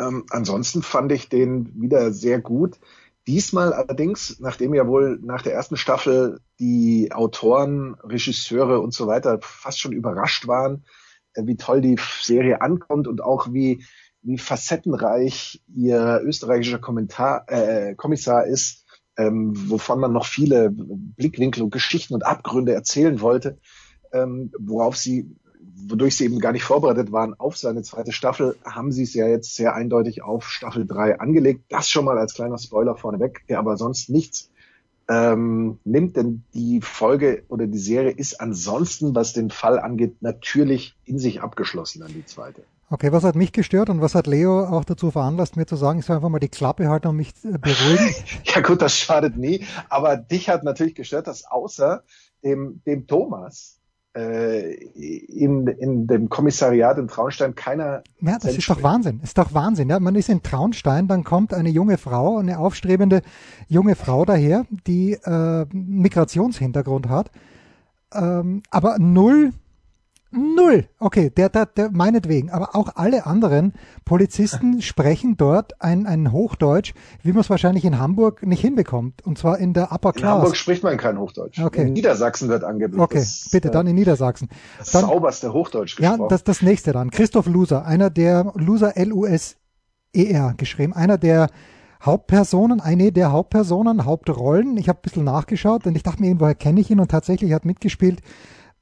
Ähm, 0.00 0.26
ansonsten 0.30 0.82
fand 0.82 1.12
ich 1.12 1.28
den 1.28 1.80
wieder 1.80 2.12
sehr 2.12 2.40
gut. 2.40 2.80
Diesmal 3.28 3.74
allerdings, 3.74 4.40
nachdem 4.40 4.72
ja 4.72 4.86
wohl 4.86 5.18
nach 5.22 5.42
der 5.42 5.52
ersten 5.52 5.76
Staffel 5.76 6.40
die 6.58 7.12
Autoren, 7.12 7.94
Regisseure 8.02 8.80
und 8.80 8.94
so 8.94 9.06
weiter 9.06 9.38
fast 9.42 9.78
schon 9.78 9.92
überrascht 9.92 10.48
waren, 10.48 10.86
äh, 11.34 11.42
wie 11.44 11.56
toll 11.56 11.82
die 11.82 11.98
Serie 12.22 12.62
ankommt 12.62 13.06
und 13.06 13.22
auch 13.22 13.52
wie, 13.52 13.84
wie 14.22 14.38
facettenreich 14.38 15.62
ihr 15.74 16.22
österreichischer 16.24 16.78
Kommentar, 16.78 17.44
äh, 17.48 17.94
Kommissar 17.96 18.46
ist, 18.46 18.86
ähm, 19.18 19.52
wovon 19.68 20.00
man 20.00 20.14
noch 20.14 20.24
viele 20.24 20.70
Blickwinkel 20.72 21.64
und 21.64 21.70
Geschichten 21.70 22.14
und 22.14 22.24
Abgründe 22.24 22.72
erzählen 22.72 23.20
wollte, 23.20 23.58
ähm, 24.10 24.52
worauf 24.58 24.96
sie 24.96 25.36
wodurch 25.86 26.16
sie 26.16 26.24
eben 26.24 26.40
gar 26.40 26.52
nicht 26.52 26.64
vorbereitet 26.64 27.12
waren 27.12 27.34
auf 27.38 27.56
seine 27.56 27.82
zweite 27.82 28.12
Staffel, 28.12 28.56
haben 28.64 28.92
sie 28.92 29.04
es 29.04 29.14
ja 29.14 29.26
jetzt 29.26 29.54
sehr 29.54 29.74
eindeutig 29.74 30.22
auf 30.22 30.48
Staffel 30.48 30.86
3 30.86 31.20
angelegt. 31.20 31.64
Das 31.68 31.88
schon 31.88 32.04
mal 32.04 32.18
als 32.18 32.34
kleiner 32.34 32.58
Spoiler 32.58 32.96
vorneweg, 32.96 33.46
der 33.48 33.58
aber 33.58 33.76
sonst 33.76 34.10
nichts 34.10 34.50
ähm, 35.08 35.78
nimmt, 35.84 36.16
denn 36.16 36.44
die 36.52 36.80
Folge 36.80 37.44
oder 37.48 37.66
die 37.66 37.78
Serie 37.78 38.10
ist 38.10 38.40
ansonsten, 38.40 39.14
was 39.14 39.32
den 39.32 39.50
Fall 39.50 39.78
angeht, 39.78 40.20
natürlich 40.20 40.96
in 41.04 41.18
sich 41.18 41.40
abgeschlossen 41.40 42.02
an 42.02 42.12
die 42.12 42.26
zweite. 42.26 42.62
Okay, 42.90 43.12
was 43.12 43.24
hat 43.24 43.34
mich 43.34 43.52
gestört 43.52 43.90
und 43.90 44.00
was 44.00 44.14
hat 44.14 44.26
Leo 44.26 44.64
auch 44.64 44.84
dazu 44.84 45.10
veranlasst, 45.10 45.56
mir 45.56 45.66
zu 45.66 45.76
sagen, 45.76 45.98
ich 45.98 46.06
soll 46.06 46.16
einfach 46.16 46.30
mal 46.30 46.38
die 46.38 46.48
Klappe 46.48 46.88
halten 46.88 47.08
und 47.08 47.16
mich 47.16 47.32
äh, 47.44 47.58
beruhigen? 47.58 48.14
ja 48.44 48.60
gut, 48.62 48.80
das 48.80 48.96
schadet 48.96 49.36
nie, 49.36 49.64
aber 49.88 50.16
dich 50.16 50.48
hat 50.48 50.64
natürlich 50.64 50.94
gestört, 50.94 51.26
dass 51.26 51.44
außer 51.44 52.02
dem, 52.42 52.82
dem 52.86 53.06
Thomas 53.06 53.77
in, 54.14 55.66
in 55.66 56.06
dem 56.06 56.28
Kommissariat 56.28 56.98
in 56.98 57.08
Traunstein 57.08 57.54
keiner. 57.54 58.02
Ja, 58.20 58.38
das 58.40 58.56
ist 58.56 58.68
doch 58.68 58.82
Wahnsinn. 58.82 59.20
Ist 59.22 59.38
doch 59.38 59.54
Wahnsinn. 59.54 59.90
Ja, 59.90 60.00
man 60.00 60.14
ist 60.14 60.28
in 60.28 60.42
Traunstein, 60.42 61.06
dann 61.08 61.24
kommt 61.24 61.54
eine 61.54 61.68
junge 61.68 61.98
Frau, 61.98 62.38
eine 62.38 62.58
aufstrebende 62.58 63.22
junge 63.68 63.94
Frau 63.94 64.24
daher, 64.24 64.66
die 64.86 65.12
äh, 65.12 65.66
Migrationshintergrund 65.72 67.08
hat, 67.08 67.30
ähm, 68.14 68.62
aber 68.70 68.98
null 68.98 69.52
Null. 70.30 70.88
Okay, 70.98 71.30
der, 71.30 71.48
der, 71.48 71.64
der 71.64 71.90
meinetwegen. 71.90 72.50
Aber 72.50 72.76
auch 72.76 72.96
alle 72.96 73.24
anderen 73.24 73.72
Polizisten 74.04 74.82
sprechen 74.82 75.38
dort 75.38 75.80
ein, 75.80 76.06
ein 76.06 76.32
Hochdeutsch, 76.32 76.92
wie 77.22 77.32
man 77.32 77.40
es 77.40 77.48
wahrscheinlich 77.48 77.84
in 77.86 77.98
Hamburg 77.98 78.46
nicht 78.46 78.60
hinbekommt. 78.60 79.24
Und 79.24 79.38
zwar 79.38 79.58
in 79.58 79.72
der 79.72 79.90
Upper 79.90 80.12
Class. 80.12 80.22
In 80.22 80.38
Hamburg 80.38 80.56
spricht 80.56 80.82
man 80.82 80.98
kein 80.98 81.18
Hochdeutsch. 81.18 81.58
Okay. 81.60 81.86
In 81.86 81.94
Niedersachsen 81.94 82.48
wird 82.50 82.62
angeblich. 82.62 83.00
Okay, 83.00 83.18
das, 83.18 83.48
bitte, 83.50 83.70
dann 83.70 83.86
in 83.86 83.94
Niedersachsen. 83.94 84.48
Das 84.78 84.90
dann, 84.90 85.06
sauberste 85.06 85.52
Hochdeutsch 85.54 85.96
gesprochen. 85.96 86.20
Ja, 86.20 86.28
das, 86.28 86.44
das 86.44 86.60
nächste 86.60 86.92
dann. 86.92 87.10
Christoph 87.10 87.46
Loser, 87.46 87.86
einer 87.86 88.10
der 88.10 88.52
Loser 88.54 88.98
L-U-S-E-R 88.98 90.54
geschrieben, 90.58 90.92
einer 90.92 91.16
der 91.16 91.48
Hauptpersonen, 92.02 92.80
eine 92.80 93.12
der 93.12 93.32
Hauptpersonen, 93.32 94.04
Hauptrollen. 94.04 94.76
Ich 94.76 94.90
habe 94.90 94.98
ein 94.98 95.02
bisschen 95.02 95.24
nachgeschaut 95.24 95.86
und 95.86 95.96
ich 95.96 96.02
dachte 96.02 96.20
mir, 96.20 96.38
woher 96.38 96.54
kenne 96.54 96.80
ich 96.80 96.90
ihn 96.90 97.00
und 97.00 97.10
tatsächlich 97.10 97.52
hat 97.54 97.64
mitgespielt 97.64 98.20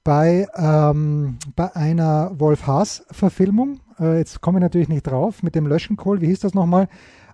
bei, 0.07 0.47
ähm, 0.57 1.37
bei 1.57 1.75
einer 1.75 2.31
Wolf 2.39 2.65
Haas-Verfilmung. 2.69 3.81
Äh, 3.99 4.19
jetzt 4.19 4.41
komme 4.41 4.59
ich 4.59 4.63
natürlich 4.63 4.89
nicht 4.89 5.03
drauf, 5.03 5.43
mit 5.43 5.57
dem 5.57 5.67
Löschenkohl, 5.67 6.21
wie 6.21 6.27
hieß 6.27 6.39
das 6.41 6.55
nochmal? 6.55 6.89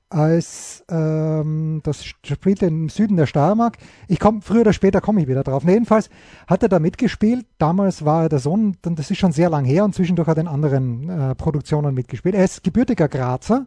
Als 0.09 0.83
ähm, 0.91 1.81
das 1.85 2.03
spielt 2.03 2.63
im 2.63 2.89
Süden 2.89 3.19
der 3.19 3.27
Steiermark. 3.27 3.77
Ich 4.09 4.19
komme 4.19 4.41
früher 4.41 4.63
oder 4.63 4.73
später 4.73 5.03
komme 5.03 5.21
ich 5.21 5.29
wieder 5.29 5.43
drauf. 5.43 5.65
jedenfalls 5.65 6.09
hat 6.47 6.63
er 6.63 6.71
da 6.71 6.79
mitgespielt. 6.79 7.45
Damals 7.59 8.07
war 8.07 8.23
er 8.23 8.29
der 8.31 8.39
Sohn, 8.39 8.79
das 8.81 9.11
ist 9.11 9.19
schon 9.19 9.33
sehr 9.33 9.51
lang 9.51 9.67
her 9.67 9.85
und 9.85 9.95
zwischendurch 9.95 10.29
hat 10.29 10.39
er 10.39 10.43
in 10.43 10.49
anderen 10.49 11.11
äh, 11.11 11.35
Produktionen 11.35 11.95
mitgespielt. 11.95 12.35
Er 12.35 12.45
ist 12.45 12.65
gebürtiger 12.65 13.09
Grazer, 13.09 13.67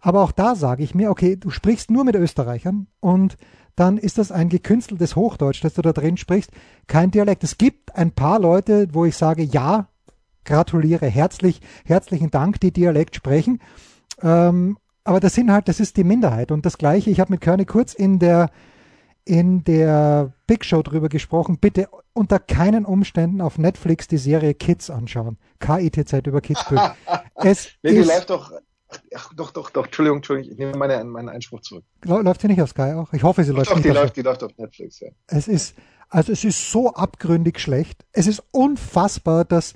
aber 0.00 0.22
auch 0.22 0.32
da 0.32 0.54
sage 0.54 0.82
ich 0.82 0.94
mir, 0.94 1.10
okay, 1.10 1.36
du 1.36 1.50
sprichst 1.50 1.90
nur 1.90 2.04
mit 2.04 2.14
Österreichern 2.14 2.86
und 3.00 3.36
dann 3.76 3.98
ist 3.98 4.18
das 4.18 4.32
ein 4.32 4.48
gekünsteltes 4.48 5.16
Hochdeutsch, 5.16 5.62
das 5.62 5.74
du 5.74 5.82
da 5.82 5.92
drin 5.92 6.16
sprichst, 6.16 6.50
kein 6.86 7.10
Dialekt. 7.10 7.44
Es 7.44 7.58
gibt 7.58 7.94
ein 7.94 8.10
paar 8.10 8.40
Leute, 8.40 8.88
wo 8.92 9.04
ich 9.04 9.16
sage, 9.16 9.42
ja, 9.42 9.88
gratuliere, 10.44 11.06
herzlich, 11.06 11.60
herzlichen 11.84 12.30
Dank, 12.30 12.58
die 12.60 12.72
Dialekt 12.72 13.14
sprechen. 13.14 13.60
Ähm, 14.22 14.78
aber 15.04 15.20
das 15.20 15.34
sind 15.34 15.52
halt, 15.52 15.68
das 15.68 15.78
ist 15.78 15.96
die 15.96 16.04
Minderheit. 16.04 16.50
Und 16.50 16.64
das 16.64 16.78
Gleiche, 16.78 17.10
ich 17.10 17.20
habe 17.20 17.32
mit 17.32 17.42
Körny 17.42 17.66
kurz 17.66 17.92
in 17.92 18.18
der, 18.18 18.50
in 19.24 19.62
der 19.64 20.32
Big 20.46 20.64
Show 20.64 20.82
drüber 20.82 21.08
gesprochen, 21.08 21.58
bitte 21.58 21.88
unter 22.12 22.38
keinen 22.38 22.86
Umständen 22.86 23.40
auf 23.40 23.58
Netflix 23.58 24.08
die 24.08 24.16
Serie 24.16 24.54
Kids 24.54 24.88
anschauen. 24.88 25.36
K-I-T-Z 25.58 26.26
über 26.26 26.40
Kitzbühel. 26.40 26.80
es 27.34 27.68
nee, 27.82 27.90
die 27.90 27.98
läuft 27.98 28.30
doch 28.30 28.52
Ach, 29.14 29.32
doch, 29.34 29.50
doch, 29.50 29.70
doch, 29.70 29.86
Entschuldigung, 29.86 30.18
Entschuldigung, 30.18 30.52
ich 30.52 30.58
nehme 30.58 30.76
meine, 30.76 31.02
meinen 31.04 31.28
Einspruch 31.28 31.60
zurück. 31.60 31.84
Läuft 32.04 32.40
sie 32.40 32.48
nicht 32.48 32.62
auf 32.62 32.70
Sky 32.70 32.92
auch? 32.92 33.12
Ich 33.12 33.22
hoffe, 33.22 33.42
sie 33.44 33.52
läuft 33.52 33.70
doch, 33.70 33.76
nicht. 33.76 33.86
Die 33.86 33.90
läuft, 33.90 34.16
die 34.16 34.22
läuft 34.22 34.42
auf 34.44 34.56
Netflix, 34.56 35.00
ja. 35.00 35.08
Es 35.26 35.48
ist, 35.48 35.74
also 36.08 36.32
es 36.32 36.44
ist 36.44 36.70
so 36.70 36.92
abgründig 36.92 37.58
schlecht. 37.58 38.04
Es 38.12 38.26
ist 38.26 38.42
unfassbar, 38.52 39.44
dass 39.44 39.74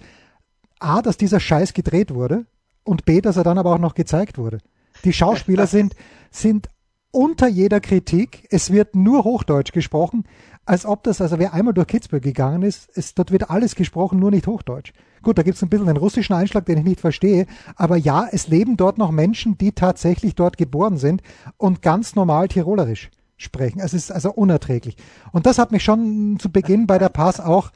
A, 0.78 1.02
dass 1.02 1.16
dieser 1.16 1.40
Scheiß 1.40 1.74
gedreht 1.74 2.14
wurde 2.14 2.46
und 2.84 3.04
B, 3.04 3.20
dass 3.20 3.36
er 3.36 3.44
dann 3.44 3.58
aber 3.58 3.74
auch 3.74 3.78
noch 3.78 3.94
gezeigt 3.94 4.38
wurde. 4.38 4.58
Die 5.04 5.12
Schauspieler 5.12 5.66
sind, 5.66 5.94
sind 6.30 6.68
unter 7.12 7.48
jeder 7.48 7.80
Kritik, 7.80 8.46
es 8.50 8.72
wird 8.72 8.94
nur 8.94 9.24
Hochdeutsch 9.24 9.72
gesprochen, 9.72 10.24
als 10.64 10.86
ob 10.86 11.02
das, 11.02 11.20
also 11.20 11.38
wer 11.38 11.52
einmal 11.52 11.74
durch 11.74 11.88
Kitzbühel 11.88 12.20
gegangen 12.20 12.62
ist, 12.62 12.88
ist 12.96 13.18
dort 13.18 13.32
wird 13.32 13.50
alles 13.50 13.74
gesprochen, 13.74 14.18
nur 14.18 14.30
nicht 14.30 14.46
Hochdeutsch. 14.46 14.92
Gut, 15.22 15.36
da 15.36 15.42
gibt 15.42 15.56
es 15.56 15.62
ein 15.62 15.68
bisschen 15.68 15.88
einen 15.88 15.98
russischen 15.98 16.34
Einschlag, 16.34 16.64
den 16.66 16.78
ich 16.78 16.84
nicht 16.84 17.00
verstehe, 17.00 17.46
aber 17.76 17.96
ja, 17.96 18.28
es 18.30 18.48
leben 18.48 18.76
dort 18.76 18.96
noch 18.96 19.10
Menschen, 19.10 19.58
die 19.58 19.72
tatsächlich 19.72 20.34
dort 20.34 20.56
geboren 20.56 20.96
sind 20.96 21.22
und 21.56 21.82
ganz 21.82 22.14
normal 22.14 22.48
Tirolerisch 22.48 23.10
sprechen. 23.36 23.80
Es 23.80 23.94
ist 23.94 24.12
also 24.12 24.30
unerträglich. 24.32 24.96
Und 25.32 25.46
das 25.46 25.58
hat 25.58 25.72
mich 25.72 25.82
schon 25.82 26.38
zu 26.38 26.50
Beginn 26.50 26.86
bei 26.86 26.98
der 26.98 27.08
Pass 27.08 27.40
auch, 27.40 27.70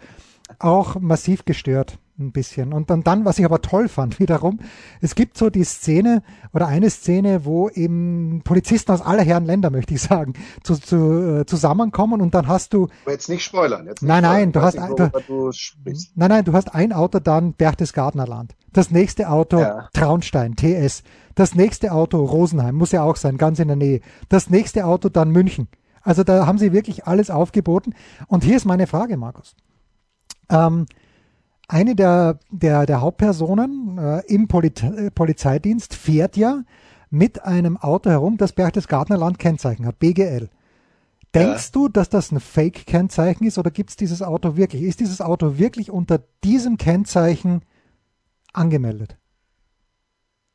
auch 0.59 1.01
massiv 1.01 1.45
gestört 1.45 1.99
ein 2.19 2.33
bisschen. 2.33 2.73
Und 2.73 2.91
dann, 2.91 3.03
dann, 3.03 3.25
was 3.25 3.39
ich 3.39 3.45
aber 3.45 3.61
toll 3.61 3.89
fand, 3.89 4.19
wiederum, 4.21 4.61
es 5.01 5.15
gibt 5.15 5.37
so 5.37 5.51
die 5.51 5.65
Szene 5.65 6.23
oder 6.53 6.69
eine 6.69 6.91
Szene, 6.91 7.45
wo 7.45 7.69
eben 7.69 8.43
Polizisten 8.45 8.93
aus 8.93 9.03
aller 9.03 9.23
Herren 9.23 9.45
Länder, 9.45 9.71
möchte 9.71 9.95
ich 9.95 10.03
sagen, 10.03 10.35
zu, 10.63 10.77
zu, 10.77 11.41
äh, 11.41 11.47
zusammenkommen 11.47 12.21
und 12.21 12.35
dann 12.35 12.47
hast 12.49 12.73
du. 12.73 12.89
Jetzt 13.07 13.29
nicht 13.29 13.45
spoilern. 13.45 13.87
Jetzt 13.87 14.03
nicht 14.03 14.09
nein, 14.09 14.25
spoilern. 14.25 14.41
nein, 14.41 14.53
du 14.53 14.63
hast, 14.63 14.79
nicht, 14.79 14.99
du, 14.99 15.11
du 15.27 15.51
nein, 16.15 16.29
nein, 16.29 16.45
du 16.45 16.53
hast 16.53 16.75
ein 16.75 16.93
Auto 16.93 17.19
dann 17.19 17.53
Berchtesgadenerland. 17.55 18.55
Das 18.73 18.91
nächste 18.91 19.29
Auto 19.29 19.59
Ja. 19.61 19.89
Traunstein, 19.93 20.57
TS. 20.57 21.03
Das 21.35 21.55
nächste 21.55 21.93
Auto 21.93 22.25
Rosenheim, 22.25 22.77
muss 22.77 22.93
ja 22.93 23.03
auch 23.03 23.17
sein, 23.17 23.39
ganz 23.39 23.59
in 23.59 23.69
der 23.69 23.77
Nähe. 23.77 24.01
Das 24.29 24.51
nächste 24.51 24.85
Auto 24.87 25.09
dann 25.09 25.31
München. 25.31 25.69
Also 26.03 26.23
da 26.23 26.47
haben 26.47 26.59
sie 26.59 26.73
wirklich 26.73 27.07
alles 27.07 27.31
aufgeboten. 27.31 27.95
Und 28.29 28.45
hier 28.45 28.57
ist 28.57 28.67
meine 28.67 28.87
Frage, 28.87 29.17
Markus. 29.17 29.57
Ähm, 30.51 30.87
eine 31.69 31.95
der, 31.95 32.39
der, 32.51 32.87
der 32.87 33.01
Hauptpersonen 33.01 33.99
äh, 33.99 34.23
im 34.27 34.49
Polit 34.49 34.83
äh, 34.83 35.11
Polizeidienst 35.11 35.95
fährt 35.95 36.37
ja 36.37 36.63
mit 37.11 37.45
einem 37.45 37.77
Auto 37.77 38.11
herum, 38.11 38.37
das 38.37 38.53
Berchtesgadenerland 38.53 39.39
Kennzeichen 39.39 39.87
hat, 39.87 39.99
BGL. 39.99 40.51
Denkst 41.35 41.73
du, 41.73 41.89
dass 41.89 42.09
das 42.09 42.31
ein 42.31 42.39
Fake-Kennzeichen 42.39 43.45
ist 43.45 43.59
oder 43.59 43.73
gibt 43.73 43.91
es 43.91 43.97
dieses 43.97 44.23
Auto 44.23 44.57
wirklich? 44.57 44.83
Ist 44.83 45.01
dieses 45.01 45.21
Auto 45.21 45.59
wirklich 45.59 45.91
unter 45.91 46.23
diesem 46.45 46.77
Kennzeichen 46.77 47.63
angemeldet? 48.53 49.17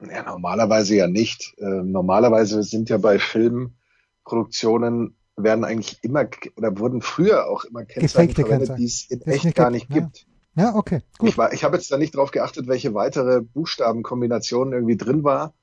Ja, 0.01 0.24
normalerweise 0.24 0.96
ja 0.96 1.08
nicht. 1.08 1.53
Ähm, 1.60 1.91
normalerweise 1.91 2.63
sind 2.63 2.89
ja 2.89 2.98
bei 2.98 3.19
Filmproduktionen 3.19 5.17
werden 5.43 5.63
eigentlich 5.63 6.00
immer 6.03 6.27
oder 6.55 6.77
wurden 6.77 7.01
früher 7.01 7.48
auch 7.50 7.63
immer 7.63 7.86
Kennzeichen 7.86 8.36
verwendet, 8.36 8.77
die 8.77 8.86
es 8.86 9.10
in 9.10 9.19
Das 9.19 9.27
echt 9.36 9.46
nicht 9.46 9.55
gar 9.58 9.69
nicht 9.69 9.89
ja. 9.89 10.00
gibt. 10.01 10.25
Ja, 10.55 10.75
okay, 10.75 11.01
gut. 11.17 11.29
Ich, 11.29 11.38
war- 11.38 11.53
ich 11.53 11.63
habe 11.63 11.77
jetzt 11.77 11.91
da 11.91 11.98
nicht 11.98 12.15
drauf 12.15 12.31
geachtet, 12.31 12.67
welche 12.67 12.93
weitere 12.93 13.41
Buchstabenkombination 13.41 14.74
irgendwie 14.74 14.98
drin 14.98 15.24
war. 15.24 15.53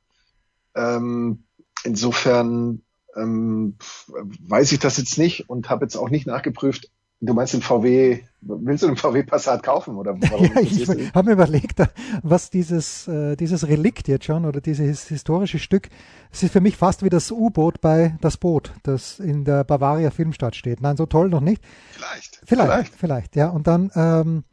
Ähm, 0.75 1.45
insofern 1.85 2.83
ähm, 3.17 3.77
weiß 4.09 4.73
ich 4.73 4.79
das 4.79 4.97
jetzt 4.97 5.19
nicht 5.19 5.49
und 5.49 5.69
habe 5.71 5.85
jetzt 5.85 5.97
auch 5.97 6.11
nicht 6.11 6.27
nachgeprüft. 6.27 6.91
Du 7.21 7.33
meinst 7.33 7.55
den 7.55 7.63
VW, 7.63 8.21
willst 8.43 8.83
du 8.83 8.89
den 8.89 8.97
VW 8.97 9.23
Passat 9.23 9.63
kaufen 9.63 9.97
oder 9.97 10.15
warum 10.19 10.45
Ja, 10.55 10.61
ich 10.61 10.87
habe 11.15 11.29
mir 11.29 11.33
überlegt, 11.33 11.81
was 12.23 12.51
dieses, 12.51 13.09
äh, 13.09 13.37
dieses 13.37 13.67
Relikt 13.67 14.07
jetzt 14.09 14.27
schon 14.27 14.45
oder 14.45 14.61
dieses 14.61 15.09
historische 15.09 15.59
Stück, 15.59 15.89
es 16.31 16.43
ist 16.43 16.53
für 16.53 16.61
mich 16.61 16.77
fast 16.77 17.03
wie 17.03 17.09
das 17.09 17.31
U-Boot 17.31 17.81
bei 17.81 18.17
das 18.21 18.37
Boot, 18.37 18.73
das 18.83 19.19
in 19.19 19.45
der 19.45 19.65
Bavaria 19.65 20.11
Filmstadt 20.11 20.57
steht. 20.57 20.83
Nein, 20.83 20.99
so 20.99 21.07
toll 21.07 21.31
noch 21.31 21.41
nicht. 21.41 21.63
Vielleicht. 21.93 22.43
Vielleicht, 22.45 22.95
vielleicht, 22.95 23.37
ja. 23.37 23.49
Und 23.49 23.67
dann 23.67 23.91
ähm, 23.95 24.45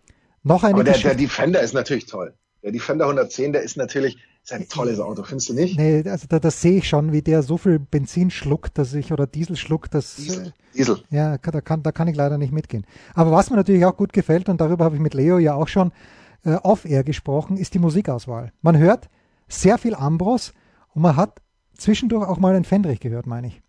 noch 0.41 0.63
eine 0.63 0.75
Aber 0.75 0.85
der, 0.85 0.97
der 0.97 1.15
Defender 1.15 1.61
ist 1.61 1.73
natürlich 1.73 2.05
toll. 2.05 2.33
Der 2.63 2.71
Defender 2.71 3.05
110, 3.05 3.51
der 3.51 3.63
ist 3.63 3.75
natürlich 3.75 4.17
ist 4.43 4.51
ein 4.51 4.67
tolles 4.67 4.99
Auto, 4.99 5.23
findest 5.23 5.49
du 5.49 5.53
nicht? 5.53 5.77
Nee, 5.77 6.03
also 6.07 6.27
da, 6.27 6.39
das 6.39 6.61
sehe 6.61 6.77
ich 6.77 6.89
schon, 6.89 7.13
wie 7.13 7.21
der 7.21 7.43
so 7.43 7.57
viel 7.57 7.79
Benzin 7.79 8.29
schluckt, 8.29 8.77
dass 8.77 8.93
ich 8.93 9.13
oder 9.13 9.25
Diesel 9.25 9.55
schluckt, 9.55 9.93
dass 9.93 10.17
Diesel. 10.17 10.47
äh, 10.47 10.51
Diesel. 10.75 11.03
ja, 11.09 11.37
da 11.37 11.61
kann, 11.61 11.81
da 11.81 11.91
kann 11.93 12.09
ich 12.09 12.15
leider 12.15 12.37
nicht 12.37 12.51
mitgehen. 12.51 12.85
Aber 13.13 13.31
was 13.31 13.49
mir 13.49 13.55
natürlich 13.55 13.85
auch 13.85 13.95
gut 13.95 14.11
gefällt, 14.11 14.49
und 14.49 14.59
darüber 14.59 14.83
habe 14.83 14.95
ich 14.95 15.01
mit 15.01 15.13
Leo 15.13 15.37
ja 15.37 15.53
auch 15.53 15.69
schon 15.69 15.93
äh, 16.43 16.55
off-air 16.55 17.05
gesprochen, 17.05 17.55
ist 17.55 17.73
die 17.73 17.79
Musikauswahl. 17.79 18.51
Man 18.61 18.77
hört 18.77 19.09
sehr 19.47 19.77
viel 19.77 19.95
Ambros 19.95 20.53
und 20.93 21.01
man 21.03 21.15
hat 21.15 21.41
zwischendurch 21.77 22.27
auch 22.27 22.37
mal 22.37 22.53
einen 22.53 22.65
Fendrich 22.65 22.99
gehört, 22.99 23.25
meine 23.27 23.47
ich. 23.47 23.61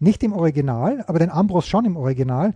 Nicht 0.00 0.22
im 0.24 0.32
Original, 0.32 1.04
aber 1.06 1.18
den 1.20 1.30
Ambros 1.30 1.66
schon 1.68 1.84
im 1.84 1.96
Original. 1.96 2.54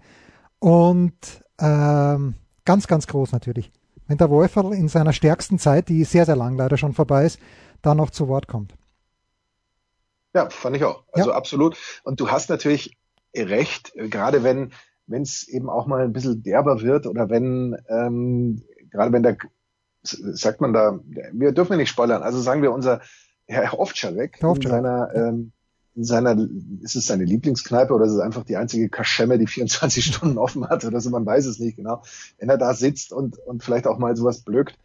Und 0.59 1.45
ähm, 1.61 2.35
ganz, 2.65 2.87
ganz 2.87 3.07
groß 3.07 3.33
natürlich. 3.33 3.71
Wenn 4.07 4.19
der 4.19 4.31
Wolferl 4.31 4.75
in 4.75 4.89
seiner 4.89 5.13
stärksten 5.13 5.59
Zeit, 5.59 5.89
die 5.89 6.05
sehr, 6.05 6.27
sehr 6.27 6.37
lang 6.37 6.57
leider 6.57 6.77
schon 6.77 6.93
vorbei 6.93 7.25
ist, 7.25 7.39
da 7.83 7.95
noch 7.95 8.11
zu 8.11 8.29
Wort 8.29 8.49
kommt. 8.49 8.75
Ja, 10.35 10.51
fand 10.51 10.77
ich 10.77 10.85
auch. 10.85 11.05
Also 11.13 11.31
Ja. 11.31 11.37
absolut. 11.37 11.77
Und 12.03 12.21
du 12.21 12.31
hast 12.31 12.51
natürlich 12.51 12.97
recht, 13.35 13.93
gerade 13.95 14.43
wenn 14.43 14.73
wenn 15.07 15.23
es 15.23 15.47
eben 15.49 15.69
auch 15.69 15.87
mal 15.87 16.03
ein 16.03 16.15
bisschen 16.15 16.43
derber 16.43 16.81
wird 16.81 17.07
oder 17.07 17.29
wenn 17.29 17.77
ähm, 17.89 18.63
gerade 18.91 19.13
wenn 19.13 19.23
der 19.23 19.37
sagt 20.03 20.61
man 20.61 20.73
da, 20.73 21.01
wir 21.33 21.53
dürfen 21.53 21.73
ja 21.73 21.79
nicht 21.79 21.89
spoilern. 21.89 22.23
Also 22.23 22.41
sagen 22.41 22.63
wir 22.63 22.73
unser 22.73 23.01
Herr 23.47 23.79
Ovtcharek 23.79 24.39
Herr 24.41 24.55
in 24.55 24.63
seiner 24.63 25.11
ähm, 25.15 25.53
in 25.97 26.05
seiner 26.05 26.37
ist 26.83 26.97
es 26.97 27.07
seine 27.07 27.25
Lieblingskneipe 27.25 27.93
oder 27.95 28.05
ist 28.07 28.13
es 28.13 28.21
einfach 28.21 28.45
die 28.45 28.57
einzige 28.57 28.89
Kaschemme, 28.89 29.39
die 29.39 29.47
24 29.47 30.05
Stunden 30.15 30.39
offen 30.39 30.69
hat 30.69 30.85
oder 30.85 31.01
so, 31.01 31.11
man 31.11 31.27
weiß 31.27 31.47
es 31.47 31.59
nicht 31.59 31.77
genau. 31.77 32.03
Wenn 32.39 32.49
er 32.49 32.59
da 32.59 32.75
sitzt 32.75 33.13
und 33.13 33.39
und 33.39 33.63
vielleicht 33.63 33.87
auch 33.87 33.99
mal 33.99 34.17
sowas 34.17 34.41
blökt, 34.43 34.79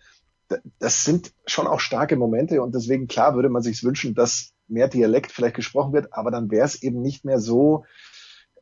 da- 0.49 0.59
das 0.79 1.03
sind 1.05 1.33
schon 1.45 1.67
auch 1.67 1.79
starke 1.79 2.15
Momente 2.17 2.61
und 2.61 2.75
deswegen 2.75 3.07
klar 3.07 3.35
würde 3.35 3.49
man 3.49 3.63
sich 3.63 3.83
wünschen, 3.83 4.15
dass 4.15 4.53
mehr 4.67 4.87
Dialekt 4.87 5.31
vielleicht 5.31 5.55
gesprochen 5.55 5.93
wird, 5.93 6.13
aber 6.13 6.31
dann 6.31 6.51
wäre 6.51 6.65
es 6.65 6.81
eben 6.83 7.01
nicht 7.01 7.25
mehr 7.25 7.39
so 7.39 7.85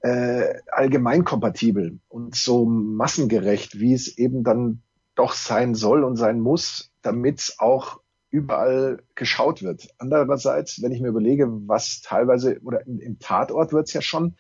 äh, 0.02 0.56
allgemein 0.72 1.24
kompatibel 1.24 2.00
und 2.08 2.36
so 2.36 2.66
massengerecht, 2.66 3.80
wie 3.80 3.94
es 3.94 4.18
eben 4.18 4.44
dann 4.44 4.82
doch 5.16 5.34
sein 5.34 5.74
soll 5.76 6.04
und 6.04 6.16
sein 6.18 6.40
muss, 6.40 6.92
damit 7.02 7.40
es 7.40 7.60
auch 7.60 8.00
überall 8.30 9.02
geschaut 9.16 9.62
wird. 9.64 9.88
Andererseits, 10.00 10.82
wenn 10.82 10.92
ich 10.92 11.02
mir 11.02 11.08
überlege, 11.10 11.48
was 11.68 12.02
teilweise 12.02 12.60
oder 12.64 12.86
im, 12.86 13.00
im 13.00 13.20
Tatort 13.20 13.72
wird 13.74 13.88
es 13.88 13.94
ja 13.94 14.02
schon, 14.02 14.36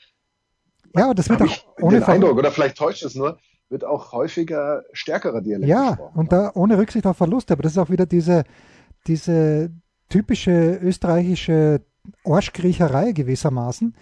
Ja, 0.95 1.13
das 1.13 1.29
wird 1.29 1.41
auch 1.41 1.65
ohne 1.81 1.97
den 1.97 2.03
Ver- 2.03 2.13
Eindruck, 2.13 2.37
oder 2.37 2.51
vielleicht 2.51 2.77
täuscht 2.77 3.03
es 3.03 3.15
nur, 3.15 3.37
wird 3.69 3.83
auch 3.85 4.11
häufiger 4.11 4.83
stärkerer 4.93 5.41
Dialekt 5.41 5.69
Ja, 5.69 5.89
gesprochen. 5.91 6.19
und 6.19 6.31
da 6.31 6.51
ohne 6.55 6.77
Rücksicht 6.77 7.05
auf 7.05 7.17
Verluste, 7.17 7.53
aber 7.53 7.63
das 7.63 7.73
ist 7.73 7.77
auch 7.77 7.89
wieder 7.89 8.05
diese, 8.05 8.43
diese 9.07 9.71
typische 10.09 10.75
österreichische 10.81 11.81
Arschkriecherei 12.25 13.11
gewissermaßen, 13.11 13.95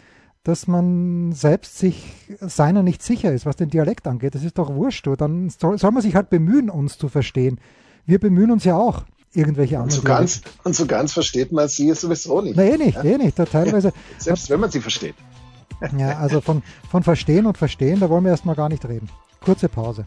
dass 0.44 0.68
man 0.68 1.32
selbst 1.32 1.80
sich 1.80 2.14
seiner 2.40 2.84
nicht 2.84 3.02
sicher 3.02 3.34
ist, 3.34 3.48
was 3.48 3.56
den 3.56 3.70
Dialekt 3.70 4.06
angeht. 4.08 4.36
Das 4.36 4.44
ist 4.44 4.60
doch 4.60 4.74
wurscht. 4.76 5.08
du. 5.08 5.16
Dann 5.16 5.50
soll, 5.50 5.80
soll 5.80 5.92
man 5.92 6.04
sich 6.04 6.16
halt 6.16 6.30
bemühen, 6.30 6.70
uns 6.70 7.00
zu 7.00 7.10
verstehen. 7.10 7.60
Wir 8.06 8.20
bemühen 8.20 8.52
uns 8.52 8.64
ja 8.64 8.78
auch, 8.78 9.06
irgendwelche 9.36 9.76
und 9.76 9.84
anderen 9.84 10.02
so 10.02 10.08
ganz, 10.08 10.42
und 10.64 10.76
so 10.76 10.86
ganz 10.86 11.14
versteht 11.14 11.52
man 11.52 11.68
sie 11.68 11.94
sowieso 11.94 12.42
nicht. 12.42 12.56
Na 12.56 12.64
eh 12.64 12.78
nicht, 12.78 13.04
eh 13.04 13.18
nicht. 13.18 13.38
Da 13.38 13.46
teilweise, 13.46 13.94
Selbst 14.18 14.50
wenn 14.50 14.60
man 14.60 14.72
sie 14.72 14.82
versteht. 14.82 15.16
ja, 15.98 16.18
also 16.18 16.42
von, 16.42 16.64
von 16.90 17.04
Verstehen 17.04 17.46
und 17.46 17.58
Verstehen, 17.58 18.00
da 18.00 18.10
wollen 18.10 18.24
wir 18.24 18.32
erstmal 18.32 18.56
gar 18.56 18.70
nicht 18.70 18.86
reden. 18.86 19.10
Kurze 19.42 19.70
Pause. 19.70 20.04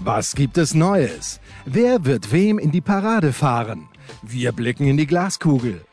Was 0.00 0.34
gibt 0.34 0.58
es 0.58 0.74
Neues? 0.74 1.40
Wer 1.64 2.04
wird 2.04 2.32
wem 2.32 2.58
in 2.58 2.70
die 2.70 2.80
Parade 2.80 3.32
fahren? 3.32 3.88
Wir 4.22 4.52
blicken 4.52 4.86
in 4.86 4.96
die 4.96 5.06
Glaskugel. 5.06 5.84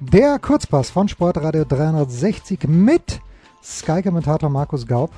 Der 0.00 0.38
Kurzpass 0.38 0.90
von 0.90 1.08
Sportradio 1.08 1.64
360 1.64 2.66
mit 2.68 3.20
Sky-Kommentator 3.62 4.50
Markus 4.50 4.86
Gaub. 4.86 5.10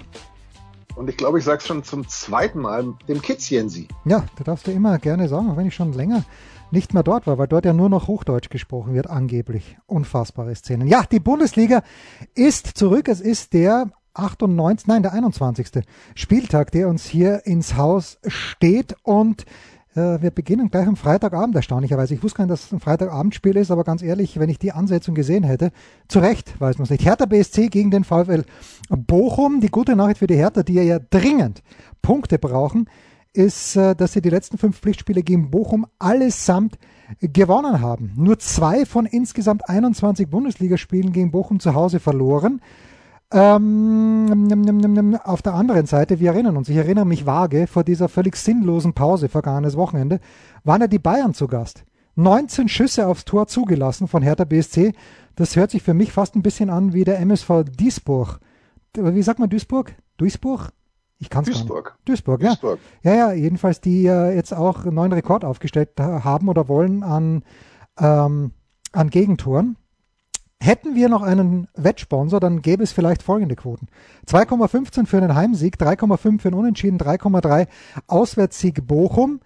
Und 0.97 1.09
ich 1.11 1.17
glaube, 1.17 1.39
ich 1.39 1.45
sage 1.45 1.59
es 1.59 1.67
schon 1.67 1.83
zum 1.83 2.09
zweiten 2.09 2.61
Mal, 2.61 2.95
dem 3.09 3.21
Kids 3.21 3.51
Jensi. 3.51 3.89
Ja, 4.05 4.25
da 4.37 4.45
darfst 4.45 4.67
du 4.67 4.71
immer 4.71 4.99
gerne 4.99 5.29
sagen, 5.29 5.51
auch 5.51 5.57
wenn 5.57 5.67
ich 5.67 5.75
schon 5.75 5.93
länger 5.93 6.25
nicht 6.71 6.95
mehr 6.95 7.03
dort 7.03 7.27
war, 7.27 7.39
weil 7.39 7.49
dort 7.49 7.65
ja 7.65 7.73
nur 7.73 7.89
noch 7.89 8.09
Hochdeutsch 8.09 8.51
gesprochen 8.51 8.95
wird, 8.95 9.09
angeblich. 9.09 9.77
Unfassbare 9.87 10.55
Szenen. 10.55 10.89
Ja, 10.89 11.05
die 11.11 11.21
Bundesliga 11.21 11.83
ist 12.35 12.67
zurück. 12.67 13.09
Es 13.09 13.21
ist 13.21 13.53
der 13.53 13.91
98, 14.15 14.87
nein, 14.87 15.03
der 15.03 15.13
21. 15.13 15.85
Spieltag, 16.15 16.71
der 16.71 16.89
uns 16.89 17.05
hier 17.05 17.47
ins 17.47 17.77
Haus 17.77 18.19
steht 18.27 18.97
und 19.03 19.45
wir 19.95 20.31
beginnen 20.31 20.71
gleich 20.71 20.87
am 20.87 20.97
Freitagabend, 20.97 21.55
erstaunlicherweise. 21.55 22.15
Ich 22.15 22.23
wusste 22.23 22.39
gar 22.39 22.45
nicht, 22.47 22.53
dass 22.53 22.65
es 22.65 22.73
ein 22.73 22.81
Freitagabendspiel 22.81 23.57
ist, 23.57 23.71
aber 23.71 23.85
ganz 23.85 24.03
ehrlich, 24.03 24.39
wenn 24.39 24.49
ich 24.49 24.59
die 24.59 24.73
Ansetzung 24.73 25.15
gesehen 25.15 25.45
hätte, 25.45 25.71
zu 26.09 26.19
Recht 26.19 26.61
weiß 26.61 26.79
man 26.79 26.85
es 26.85 26.91
nicht. 26.91 27.05
Hertha 27.05 27.27
BSC 27.27 27.69
gegen 27.69 27.91
den 27.91 28.05
VfL 28.05 28.45
Bochum. 28.89 29.61
Die 29.61 29.69
gute 29.69 29.95
Nachricht 29.97 30.19
für 30.19 30.27
die 30.27 30.37
Hertha, 30.37 30.63
die 30.63 30.75
ja 30.75 30.99
dringend 30.99 31.63
Punkte 32.03 32.39
brauchen, 32.39 32.89
ist, 33.33 33.77
äh, 33.77 33.95
dass 33.95 34.13
sie 34.13 34.23
die 34.23 34.31
letzten 34.31 34.59
fünf 34.59 34.79
Pflichtspiele 34.79 35.23
gegen 35.23 35.51
Bochum 35.51 35.87
allesamt 35.99 36.79
gewonnen 37.21 37.81
haben. 37.81 38.13
Nur 38.17 38.39
zwei 38.39 38.87
von 38.87 39.07
insgesamt 39.07 39.69
21 39.69 40.29
Bundesligaspielen 40.29 41.13
gegen 41.13 41.31
Bochum 41.31 41.61
zu 41.61 41.75
Hause 41.75 42.01
verloren. 42.01 42.61
Ähm, 43.35 45.19
auf 45.25 45.43
der 45.43 45.55
anderen 45.55 45.87
Seite, 45.87 46.21
wir 46.21 46.31
erinnern 46.31 46.57
uns, 46.57 46.69
ich 46.69 46.77
erinnere 46.77 47.05
mich 47.05 47.27
vage, 47.27 47.67
vor 47.67 47.83
dieser 47.83 48.09
völlig 48.09 48.37
sinnlosen 48.37 48.95
Pause 48.95 49.29
vergangenes 49.29 49.77
Wochenende, 49.77 50.21
waren 50.63 50.81
ja 50.81 50.87
die 50.87 51.01
Bayern 51.01 51.35
zu 51.35 51.49
Gast. 51.49 51.85
19 52.15 52.69
Schüsse 52.69 53.09
aufs 53.09 53.25
Tor 53.25 53.49
zugelassen 53.49 54.07
von 54.07 54.23
Hertha 54.23 54.45
BSC. 54.45 54.93
Das 55.35 55.57
hört 55.57 55.73
sich 55.73 55.83
für 55.83 55.95
mich 55.95 56.13
fast 56.13 56.37
ein 56.37 56.43
bisschen 56.43 56.71
an 56.71 56.93
wie 56.93 57.03
der 57.03 57.19
MSV 57.19 57.65
Duisburg. 57.77 58.39
Wie 58.97 59.23
sagt 59.23 59.41
man 59.41 59.51
Duisburg? 59.51 59.97
Duisburg? 60.17 60.71
Ich 61.19 61.29
kann 61.29 61.43
es 61.43 61.49
nicht. 61.49 61.69
Duisburg, 62.05 62.41
ja. 62.41 62.51
Duisburg. 62.51 62.79
Ja, 63.03 63.15
ja, 63.15 63.33
jedenfalls, 63.33 63.81
die 63.81 64.07
äh, 64.07 64.33
jetzt 64.35 64.55
auch 64.55 64.85
einen 64.85 64.95
neuen 64.95 65.13
Rekord 65.13 65.45
aufgestellt 65.45 65.91
haben 65.99 66.49
oder 66.49 66.69
wollen 66.69 67.03
an, 67.03 67.43
ähm, 67.99 68.53
an 68.93 69.11
Gegentoren. 69.11 69.77
Hätten 70.65 70.95
wir 70.95 71.11
noch 71.11 71.21
einen 71.21 71.69
Wettsponsor, 71.75 72.41
dann 72.41 72.63
gäbe 72.63 72.83
es 72.83 72.91
vielleicht 72.91 73.23
folgende 73.23 73.55
Quoten. 73.55 73.87
2,15 74.27 75.05
für 75.05 75.19
einen 75.19 75.35
Heimsieg, 75.35 75.77
3,5 75.77 76.41
für 76.41 76.49
einen 76.49 76.57
Unentschieden, 76.57 76.99
3,3 76.99 77.69
Auswärtssieg 78.07 78.87
Bochum. 78.87 79.41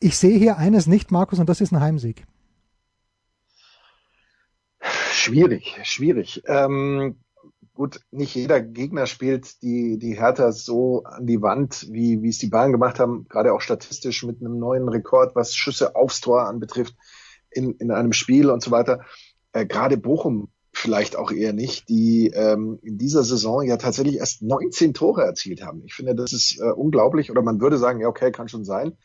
Ich 0.00 0.18
sehe 0.18 0.36
hier 0.36 0.58
eines 0.58 0.86
nicht, 0.86 1.12
Markus, 1.12 1.38
und 1.38 1.48
das 1.48 1.62
ist 1.62 1.72
ein 1.72 1.80
Heimsieg. 1.80 2.26
Schwierig, 4.82 5.78
schwierig. 5.84 6.42
Ähm, 6.46 7.16
gut, 7.72 8.02
nicht 8.10 8.34
jeder 8.34 8.60
Gegner 8.60 9.06
spielt 9.06 9.62
die, 9.62 9.98
die 9.98 10.20
Hertha 10.20 10.52
so 10.52 11.04
an 11.04 11.26
die 11.26 11.40
Wand, 11.40 11.86
wie, 11.90 12.20
wie 12.20 12.28
es 12.28 12.36
die 12.36 12.48
Bayern 12.48 12.72
gemacht 12.72 13.00
haben, 13.00 13.26
gerade 13.30 13.54
auch 13.54 13.62
statistisch 13.62 14.24
mit 14.24 14.42
einem 14.42 14.58
neuen 14.58 14.90
Rekord, 14.90 15.34
was 15.34 15.54
Schüsse 15.54 15.96
aufs 15.96 16.20
Tor 16.20 16.46
anbetrifft 16.46 16.96
in, 17.50 17.76
in 17.76 17.90
einem 17.90 18.12
Spiel 18.12 18.50
und 18.50 18.62
so 18.62 18.70
weiter. 18.70 19.00
Äh, 19.52 19.66
gerade 19.66 19.96
Bochum 19.96 20.48
vielleicht 20.72 21.16
auch 21.16 21.32
eher 21.32 21.52
nicht, 21.52 21.88
die 21.88 22.28
ähm, 22.28 22.78
in 22.82 22.96
dieser 22.96 23.24
Saison 23.24 23.62
ja 23.62 23.76
tatsächlich 23.76 24.16
erst 24.16 24.42
19 24.42 24.94
Tore 24.94 25.22
erzielt 25.24 25.62
haben. 25.62 25.82
Ich 25.84 25.94
finde, 25.94 26.14
das 26.14 26.32
ist 26.32 26.60
äh, 26.60 26.70
unglaublich. 26.70 27.30
Oder 27.30 27.42
man 27.42 27.60
würde 27.60 27.78
sagen, 27.78 28.00
ja, 28.00 28.08
okay, 28.08 28.30
kann 28.30 28.48
schon 28.48 28.64
sein. 28.64 28.96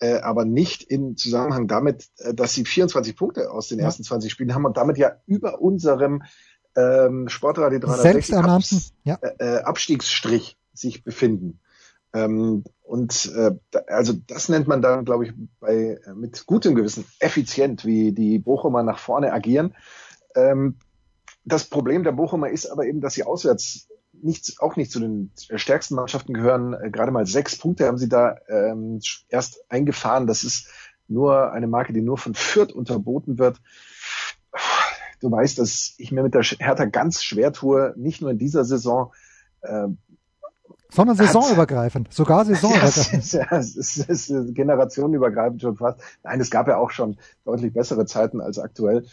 Äh, 0.00 0.18
aber 0.20 0.44
nicht 0.44 0.82
im 0.82 1.16
Zusammenhang 1.16 1.68
damit, 1.68 2.08
äh, 2.18 2.34
dass 2.34 2.54
sie 2.54 2.64
24 2.64 3.16
Punkte 3.16 3.50
aus 3.50 3.68
den 3.68 3.78
ersten 3.78 4.02
20 4.02 4.30
Spielen 4.30 4.54
haben 4.54 4.66
und 4.66 4.76
damit 4.76 4.98
ja 4.98 5.12
über 5.26 5.60
unserem 5.60 6.22
ähm, 6.76 7.28
Sportradio 7.28 7.78
360 7.78 8.34
Abs 8.34 8.92
ja. 9.04 9.18
Äh, 9.22 9.34
äh, 9.38 9.58
Abstiegsstrich 9.62 10.58
sich 10.72 11.04
befinden. 11.04 11.60
Ähm, 12.14 12.64
und 12.82 13.32
äh, 13.34 13.50
also 13.88 14.14
das 14.26 14.48
nennt 14.48 14.68
man 14.68 14.80
dann, 14.80 15.04
glaube 15.04 15.26
ich, 15.26 15.32
bei 15.58 15.98
mit 16.14 16.46
gutem 16.46 16.74
Gewissen 16.74 17.04
effizient, 17.18 17.84
wie 17.84 18.12
die 18.12 18.38
Bochumer 18.38 18.82
nach 18.82 18.98
vorne 18.98 19.32
agieren. 19.32 19.74
Ähm, 20.36 20.76
das 21.44 21.64
Problem 21.64 22.04
der 22.04 22.12
Bochumer 22.12 22.48
ist 22.48 22.66
aber 22.66 22.86
eben, 22.86 23.00
dass 23.00 23.14
sie 23.14 23.24
auswärts 23.24 23.88
nicht, 24.12 24.60
auch 24.60 24.76
nicht 24.76 24.92
zu 24.92 25.00
den 25.00 25.32
stärksten 25.34 25.96
Mannschaften 25.96 26.34
gehören. 26.34 26.72
Äh, 26.72 26.90
gerade 26.90 27.10
mal 27.10 27.26
sechs 27.26 27.58
Punkte 27.58 27.86
haben 27.86 27.98
sie 27.98 28.08
da 28.08 28.36
ähm, 28.48 29.00
erst 29.28 29.64
eingefahren. 29.68 30.26
Das 30.26 30.44
ist 30.44 30.68
nur 31.08 31.52
eine 31.52 31.66
Marke, 31.66 31.92
die 31.92 32.00
nur 32.00 32.16
von 32.16 32.34
Fürth 32.34 32.72
unterboten 32.72 33.38
wird. 33.38 33.60
Du 35.20 35.30
weißt, 35.30 35.58
dass 35.58 35.94
ich 35.98 36.12
mir 36.12 36.22
mit 36.22 36.34
der 36.34 36.42
Hertha 36.42 36.84
ganz 36.84 37.22
schwer 37.22 37.52
tue, 37.52 37.92
nicht 37.96 38.20
nur 38.20 38.30
in 38.30 38.38
dieser 38.38 38.64
Saison, 38.64 39.12
äh, 39.62 39.88
sondern 40.90 41.16
saisonübergreifend, 41.16 42.12
sogar 42.12 42.44
saisonübergreifend. 42.44 43.32
Ja, 43.32 43.58
es 43.58 43.76
ist, 43.76 44.08
es 44.08 44.30
ist 44.30 44.54
generationenübergreifend 44.54 45.60
schon 45.60 45.76
fast. 45.76 46.00
Nein, 46.22 46.40
es 46.40 46.50
gab 46.50 46.68
ja 46.68 46.76
auch 46.76 46.90
schon 46.90 47.16
deutlich 47.44 47.72
bessere 47.72 48.06
Zeiten 48.06 48.40
als 48.40 48.58
aktuell. 48.58 49.04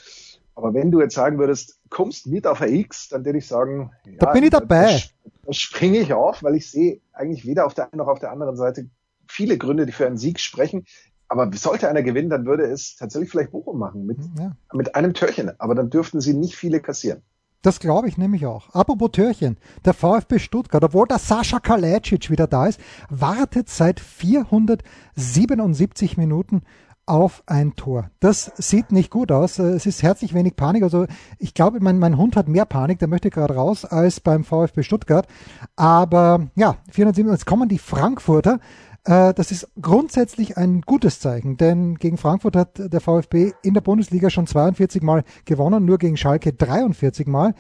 Aber 0.54 0.74
wenn 0.74 0.92
du 0.92 1.02
jetzt 1.02 1.16
sagen 1.16 1.40
würdest, 1.40 1.80
kommst 1.90 2.28
mit 2.28 2.46
auf 2.46 2.62
ein 2.62 2.74
X, 2.74 3.10
dann 3.10 3.26
würde 3.26 3.40
ich 3.40 3.48
sagen, 3.48 3.92
ja, 4.06 4.12
da 4.20 4.34
bin 4.34 4.44
ich 4.44 4.50
dabei. 4.50 5.02
Da, 5.46 5.54
springe 5.54 5.98
ich 6.00 6.14
auf, 6.14 6.44
weil 6.44 6.56
ich 6.56 6.70
sehe 6.70 7.02
eigentlich 7.14 7.46
weder 7.46 7.66
auf 7.66 7.74
der 7.74 7.86
einen 7.86 7.98
noch 7.98 8.08
auf 8.08 8.20
der 8.20 8.32
anderen 8.32 8.56
Seite 8.58 8.88
viele 9.28 9.58
Gründe, 9.58 9.86
die 9.86 9.92
für 9.92 10.06
einen 10.06 10.18
Sieg 10.18 10.40
sprechen. 10.40 10.86
Aber 11.28 11.50
sollte 11.54 11.88
einer 11.88 12.04
gewinnen, 12.04 12.30
dann 12.30 12.46
würde 12.46 12.66
es 12.66 12.98
tatsächlich 12.98 13.32
vielleicht 13.32 13.52
Bochum 13.52 13.80
machen 13.80 14.06
mit, 14.06 14.18
ja. 14.38 14.52
mit 14.74 14.96
einem 14.96 15.14
Törchen. 15.14 15.58
Aber 15.60 15.76
dann 15.76 15.90
dürften 15.90 16.20
sie 16.20 16.34
nicht 16.34 16.58
viele 16.58 16.82
kassieren. 16.82 17.22
Das 17.62 17.80
glaube 17.80 18.08
ich 18.08 18.18
nämlich 18.18 18.48
auch. 18.48 18.74
Apropos 18.74 19.12
Törchen, 19.12 19.58
der 19.86 19.94
VfB 19.94 20.40
Stuttgart, 20.40 20.84
obwohl 20.84 21.08
der 21.08 21.20
Sascha 21.20 21.60
Kalajdzic 21.60 22.32
wieder 22.32 22.48
da 22.48 22.66
ist, 22.66 22.80
wartet 23.10 23.70
seit 23.70 24.00
477 24.00 26.18
Minuten 26.18 26.64
auf 27.06 27.44
ein 27.46 27.76
Tor. 27.76 28.10
Das 28.20 28.52
sieht 28.58 28.92
nicht 28.92 29.12
gut 29.12 29.32
aus. 29.32 29.60
Es 29.60 29.86
ist 29.86 30.02
herzlich 30.02 30.34
wenig 30.34 30.56
Panik. 30.56 30.82
Also 30.84 31.06
ich 31.40 31.54
glaube, 31.54 31.80
mein, 31.82 32.00
mein 32.00 32.18
Hund 32.18 32.36
hat 32.36 32.48
mehr 32.48 32.66
Panik, 32.66 32.98
der 33.00 33.08
möchte 33.08 33.30
gerade 33.30 33.56
raus, 33.56 33.86
als 33.86 34.20
beim 34.20 34.44
VfB 34.44 34.84
Stuttgart. 34.84 35.28
Aber 35.76 36.48
ja, 36.56 36.78
407, 36.90 37.32
jetzt 37.32 37.46
kommen 37.46 37.70
die 37.70 37.80
Frankfurter. 37.80 38.60
Äh, 39.04 39.34
das 39.34 39.52
ist 39.52 39.68
grundsätzlich 39.82 40.58
ein 40.58 40.82
gutes 40.82 41.20
Zeichen, 41.20 41.58
denn 41.58 41.96
gegen 41.96 42.18
Frankfurt 42.18 42.56
hat 42.56 42.78
der 42.78 43.02
VfB 43.02 43.54
in 43.64 43.74
der 43.74 43.82
Bundesliga 43.82 44.30
schon 44.30 44.48
42 44.48 45.02
Mal 45.02 45.24
gewonnen, 45.46 45.86
nur 45.86 45.98
gegen 45.98 46.18
Schalke 46.18 46.54
43 46.54 47.28
Mal 47.28 47.56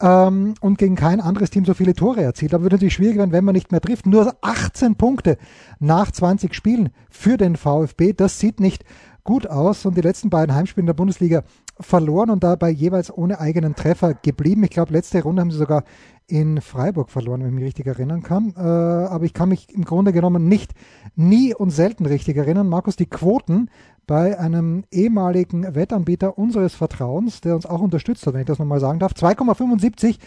ähm, 0.00 0.54
und 0.60 0.78
gegen 0.78 0.94
kein 0.94 1.20
anderes 1.20 1.50
Team 1.50 1.64
so 1.64 1.74
viele 1.74 1.94
Tore 1.94 2.22
erzielt. 2.22 2.54
Aber 2.54 2.64
wird 2.64 2.74
natürlich 2.74 2.94
schwierig 2.94 3.16
werden, 3.16 3.32
wenn 3.32 3.44
man 3.44 3.54
nicht 3.54 3.72
mehr 3.72 3.80
trifft. 3.80 4.06
Nur 4.06 4.36
18 4.42 4.96
Punkte 4.96 5.38
nach 5.80 6.12
20 6.12 6.54
Spielen 6.54 6.90
für 7.10 7.36
den 7.36 7.56
VfB. 7.56 8.12
Das 8.12 8.38
sieht 8.38 8.60
nicht 8.60 8.84
gut 9.26 9.46
aus 9.46 9.84
und 9.84 9.96
die 9.96 10.00
letzten 10.00 10.30
beiden 10.30 10.54
Heimspiele 10.54 10.82
in 10.82 10.86
der 10.86 10.94
Bundesliga 10.94 11.42
verloren 11.78 12.30
und 12.30 12.42
dabei 12.42 12.70
jeweils 12.70 13.12
ohne 13.12 13.38
eigenen 13.38 13.74
Treffer 13.74 14.14
geblieben. 14.14 14.64
Ich 14.64 14.70
glaube, 14.70 14.94
letzte 14.94 15.22
Runde 15.22 15.42
haben 15.42 15.50
sie 15.50 15.58
sogar 15.58 15.84
in 16.26 16.60
Freiburg 16.60 17.10
verloren, 17.10 17.40
wenn 17.40 17.48
ich 17.48 17.54
mich 17.54 17.64
richtig 17.64 17.86
erinnern 17.86 18.22
kann. 18.22 18.54
Äh, 18.56 18.60
aber 18.60 19.24
ich 19.24 19.34
kann 19.34 19.50
mich 19.50 19.68
im 19.74 19.84
Grunde 19.84 20.12
genommen 20.12 20.48
nicht 20.48 20.72
nie 21.14 21.54
und 21.54 21.70
selten 21.70 22.06
richtig 22.06 22.36
erinnern. 22.36 22.68
Markus, 22.68 22.96
die 22.96 23.06
Quoten 23.06 23.68
bei 24.06 24.38
einem 24.38 24.84
ehemaligen 24.90 25.74
Wettanbieter 25.74 26.38
unseres 26.38 26.74
Vertrauens, 26.74 27.40
der 27.40 27.54
uns 27.56 27.66
auch 27.66 27.80
unterstützt 27.80 28.26
hat, 28.26 28.34
wenn 28.34 28.40
ich 28.40 28.46
das 28.46 28.58
nochmal 28.58 28.80
sagen 28.80 28.98
darf. 28.98 29.12
2,75 29.12 30.18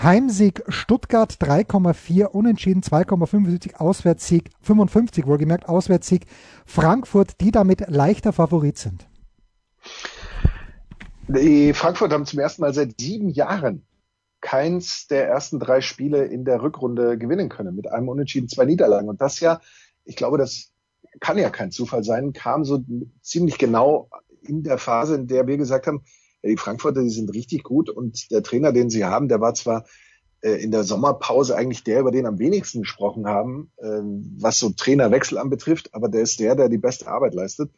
Heimsieg 0.00 0.62
Stuttgart 0.68 1.32
3,4, 1.32 2.26
Unentschieden 2.26 2.82
2,75, 2.82 3.74
Auswärtssieg 3.74 4.50
55, 4.62 5.26
wohlgemerkt 5.26 5.68
Auswärtssieg 5.68 6.26
Frankfurt, 6.66 7.40
die 7.40 7.50
damit 7.50 7.88
leichter 7.88 8.32
Favorit 8.32 8.78
sind. 8.78 9.08
Die 11.26 11.72
Frankfurt 11.74 12.12
haben 12.12 12.26
zum 12.26 12.38
ersten 12.38 12.62
Mal 12.62 12.72
seit 12.72 13.00
sieben 13.00 13.28
Jahren 13.28 13.84
keins 14.40 15.08
der 15.08 15.26
ersten 15.26 15.58
drei 15.58 15.80
Spiele 15.80 16.24
in 16.26 16.44
der 16.44 16.62
Rückrunde 16.62 17.18
gewinnen 17.18 17.48
können, 17.48 17.74
mit 17.74 17.90
einem 17.90 18.08
Unentschieden, 18.08 18.48
zwei 18.48 18.66
Niederlagen. 18.66 19.08
Und 19.08 19.20
das 19.20 19.40
ja, 19.40 19.60
ich 20.04 20.14
glaube, 20.14 20.38
das 20.38 20.70
kann 21.18 21.38
ja 21.38 21.50
kein 21.50 21.72
Zufall 21.72 22.04
sein, 22.04 22.32
kam 22.32 22.64
so 22.64 22.84
ziemlich 23.20 23.58
genau 23.58 24.08
in 24.42 24.62
der 24.62 24.78
Phase, 24.78 25.16
in 25.16 25.26
der 25.26 25.48
wir 25.48 25.56
gesagt 25.56 25.88
haben, 25.88 26.04
die 26.42 26.56
Frankfurter, 26.56 27.02
die 27.02 27.10
sind 27.10 27.34
richtig 27.34 27.62
gut 27.64 27.90
und 27.90 28.30
der 28.30 28.42
Trainer, 28.42 28.72
den 28.72 28.90
sie 28.90 29.04
haben, 29.04 29.28
der 29.28 29.40
war 29.40 29.54
zwar 29.54 29.84
äh, 30.40 30.62
in 30.62 30.70
der 30.70 30.84
Sommerpause 30.84 31.56
eigentlich 31.56 31.84
der, 31.84 32.00
über 32.00 32.10
den 32.10 32.26
am 32.26 32.38
wenigsten 32.38 32.82
gesprochen 32.82 33.26
haben, 33.26 33.72
äh, 33.78 34.00
was 34.38 34.58
so 34.58 34.70
Trainerwechsel 34.70 35.38
anbetrifft, 35.38 35.94
aber 35.94 36.08
der 36.08 36.22
ist 36.22 36.38
der, 36.40 36.54
der 36.54 36.68
die 36.68 36.78
beste 36.78 37.08
Arbeit 37.08 37.34
leistet. 37.34 37.70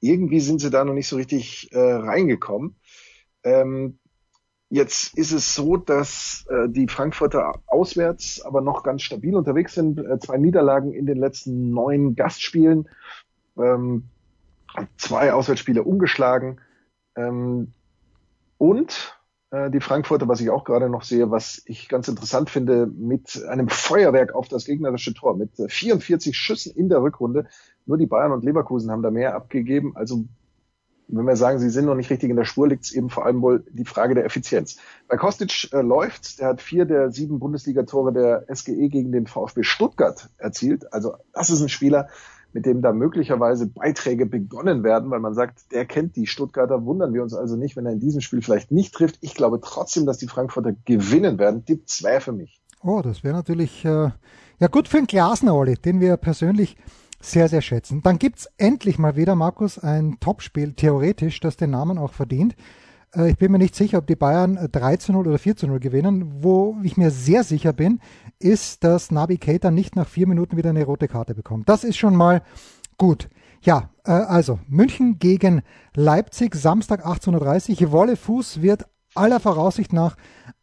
Irgendwie 0.00 0.40
sind 0.40 0.60
sie 0.60 0.70
da 0.70 0.84
noch 0.84 0.94
nicht 0.94 1.08
so 1.08 1.16
richtig 1.16 1.72
äh, 1.72 1.78
reingekommen. 1.78 2.76
Ähm, 3.44 3.98
Jetzt 4.72 5.18
ist 5.18 5.32
es 5.32 5.52
so, 5.56 5.76
dass 5.76 6.46
äh, 6.48 6.68
die 6.68 6.86
Frankfurter 6.86 7.54
auswärts 7.66 8.40
aber 8.40 8.60
noch 8.60 8.84
ganz 8.84 9.02
stabil 9.02 9.34
unterwegs 9.34 9.74
sind. 9.74 10.00
Zwei 10.22 10.38
Niederlagen 10.38 10.92
in 10.92 11.06
den 11.06 11.18
letzten 11.18 11.70
neun 11.70 12.14
Gastspielen, 12.14 12.88
ähm, 13.58 14.04
zwei 14.96 15.32
Auswärtsspiele 15.32 15.82
umgeschlagen. 15.82 16.60
Ähm, 17.16 17.72
und 18.58 19.20
äh, 19.50 19.70
die 19.70 19.80
Frankfurter, 19.80 20.28
was 20.28 20.40
ich 20.40 20.50
auch 20.50 20.64
gerade 20.64 20.88
noch 20.88 21.02
sehe, 21.02 21.30
was 21.30 21.62
ich 21.66 21.88
ganz 21.88 22.08
interessant 22.08 22.50
finde, 22.50 22.86
mit 22.86 23.42
einem 23.48 23.68
Feuerwerk 23.70 24.34
auf 24.34 24.48
das 24.48 24.64
gegnerische 24.64 25.14
Tor, 25.14 25.36
mit 25.36 25.50
44 25.56 26.36
Schüssen 26.36 26.74
in 26.74 26.88
der 26.88 27.02
Rückrunde. 27.02 27.46
Nur 27.86 27.98
die 27.98 28.06
Bayern 28.06 28.32
und 28.32 28.44
Leverkusen 28.44 28.90
haben 28.90 29.02
da 29.02 29.10
mehr 29.10 29.34
abgegeben. 29.34 29.96
Also 29.96 30.24
wenn 31.12 31.26
wir 31.26 31.36
sagen, 31.36 31.58
sie 31.58 31.70
sind 31.70 31.86
noch 31.86 31.96
nicht 31.96 32.10
richtig 32.10 32.30
in 32.30 32.36
der 32.36 32.44
Spur, 32.44 32.68
liegt 32.68 32.84
es 32.84 32.92
eben 32.92 33.10
vor 33.10 33.26
allem 33.26 33.42
wohl 33.42 33.64
die 33.70 33.84
Frage 33.84 34.14
der 34.14 34.24
Effizienz. 34.24 34.76
Bei 35.08 35.16
Kostic 35.16 35.72
äh, 35.72 35.80
läuft, 35.80 36.38
der 36.38 36.48
hat 36.48 36.60
vier 36.60 36.84
der 36.84 37.10
sieben 37.10 37.40
Bundesligatore 37.40 38.12
der 38.12 38.46
SGE 38.54 38.88
gegen 38.88 39.10
den 39.10 39.26
VfB 39.26 39.64
Stuttgart 39.64 40.28
erzielt. 40.38 40.92
Also 40.92 41.16
das 41.32 41.50
ist 41.50 41.60
ein 41.60 41.68
Spieler, 41.68 42.08
mit 42.52 42.66
dem 42.66 42.82
da 42.82 42.92
möglicherweise 42.92 43.66
Beiträge 43.66 44.26
begonnen 44.26 44.82
werden, 44.82 45.10
weil 45.10 45.20
man 45.20 45.34
sagt, 45.34 45.72
der 45.72 45.84
kennt 45.84 46.16
die 46.16 46.26
Stuttgarter, 46.26 46.84
wundern 46.84 47.12
wir 47.14 47.22
uns 47.22 47.34
also 47.34 47.56
nicht, 47.56 47.76
wenn 47.76 47.86
er 47.86 47.92
in 47.92 48.00
diesem 48.00 48.20
Spiel 48.20 48.42
vielleicht 48.42 48.70
nicht 48.70 48.94
trifft. 48.94 49.18
Ich 49.20 49.34
glaube 49.34 49.60
trotzdem, 49.60 50.06
dass 50.06 50.18
die 50.18 50.28
Frankfurter 50.28 50.74
gewinnen 50.84 51.38
werden. 51.38 51.64
Tipp 51.64 51.88
zwei 51.88 52.20
für 52.20 52.32
mich. 52.32 52.60
Oh, 52.82 53.02
das 53.02 53.22
wäre 53.22 53.34
natürlich 53.34 53.84
äh, 53.84 54.10
ja 54.58 54.68
gut 54.70 54.88
für 54.88 54.96
den 54.96 55.06
Glasner, 55.06 55.54
Olli, 55.54 55.74
den 55.74 56.00
wir 56.00 56.16
persönlich 56.16 56.76
sehr, 57.20 57.48
sehr 57.48 57.60
schätzen. 57.60 58.00
Dann 58.02 58.18
gibt's 58.18 58.48
endlich 58.56 58.98
mal 58.98 59.16
wieder, 59.16 59.34
Markus, 59.34 59.78
ein 59.78 60.18
Topspiel, 60.20 60.72
theoretisch, 60.72 61.40
das 61.40 61.56
den 61.56 61.70
Namen 61.70 61.98
auch 61.98 62.12
verdient. 62.12 62.56
Äh, 63.14 63.30
ich 63.30 63.38
bin 63.38 63.52
mir 63.52 63.58
nicht 63.58 63.74
sicher, 63.74 63.98
ob 63.98 64.06
die 64.06 64.16
Bayern 64.16 64.68
3 64.70 64.96
zu 64.96 65.12
0 65.12 65.26
oder 65.26 65.38
4 65.38 65.56
zu 65.56 65.66
0 65.66 65.80
gewinnen. 65.80 66.42
Wo 66.42 66.76
ich 66.82 66.96
mir 66.96 67.10
sehr 67.10 67.44
sicher 67.44 67.72
bin, 67.72 68.00
ist, 68.38 68.84
dass 68.84 69.10
Nabi 69.10 69.38
Keita 69.38 69.70
nicht 69.70 69.96
nach 69.96 70.08
vier 70.08 70.26
Minuten 70.26 70.56
wieder 70.56 70.70
eine 70.70 70.84
rote 70.84 71.08
Karte 71.08 71.34
bekommt. 71.34 71.68
Das 71.68 71.84
ist 71.84 71.96
schon 71.96 72.16
mal 72.16 72.42
gut. 72.96 73.28
Ja, 73.62 73.90
äh, 74.04 74.12
also 74.12 74.58
München 74.68 75.18
gegen 75.18 75.62
Leipzig, 75.94 76.54
Samstag 76.54 77.06
18.30 77.06 77.84
Uhr. 77.84 77.92
Wolle 77.92 78.16
Fuß 78.16 78.62
wird 78.62 78.86
aller 79.14 79.40
Voraussicht 79.40 79.92
nach 79.92 80.16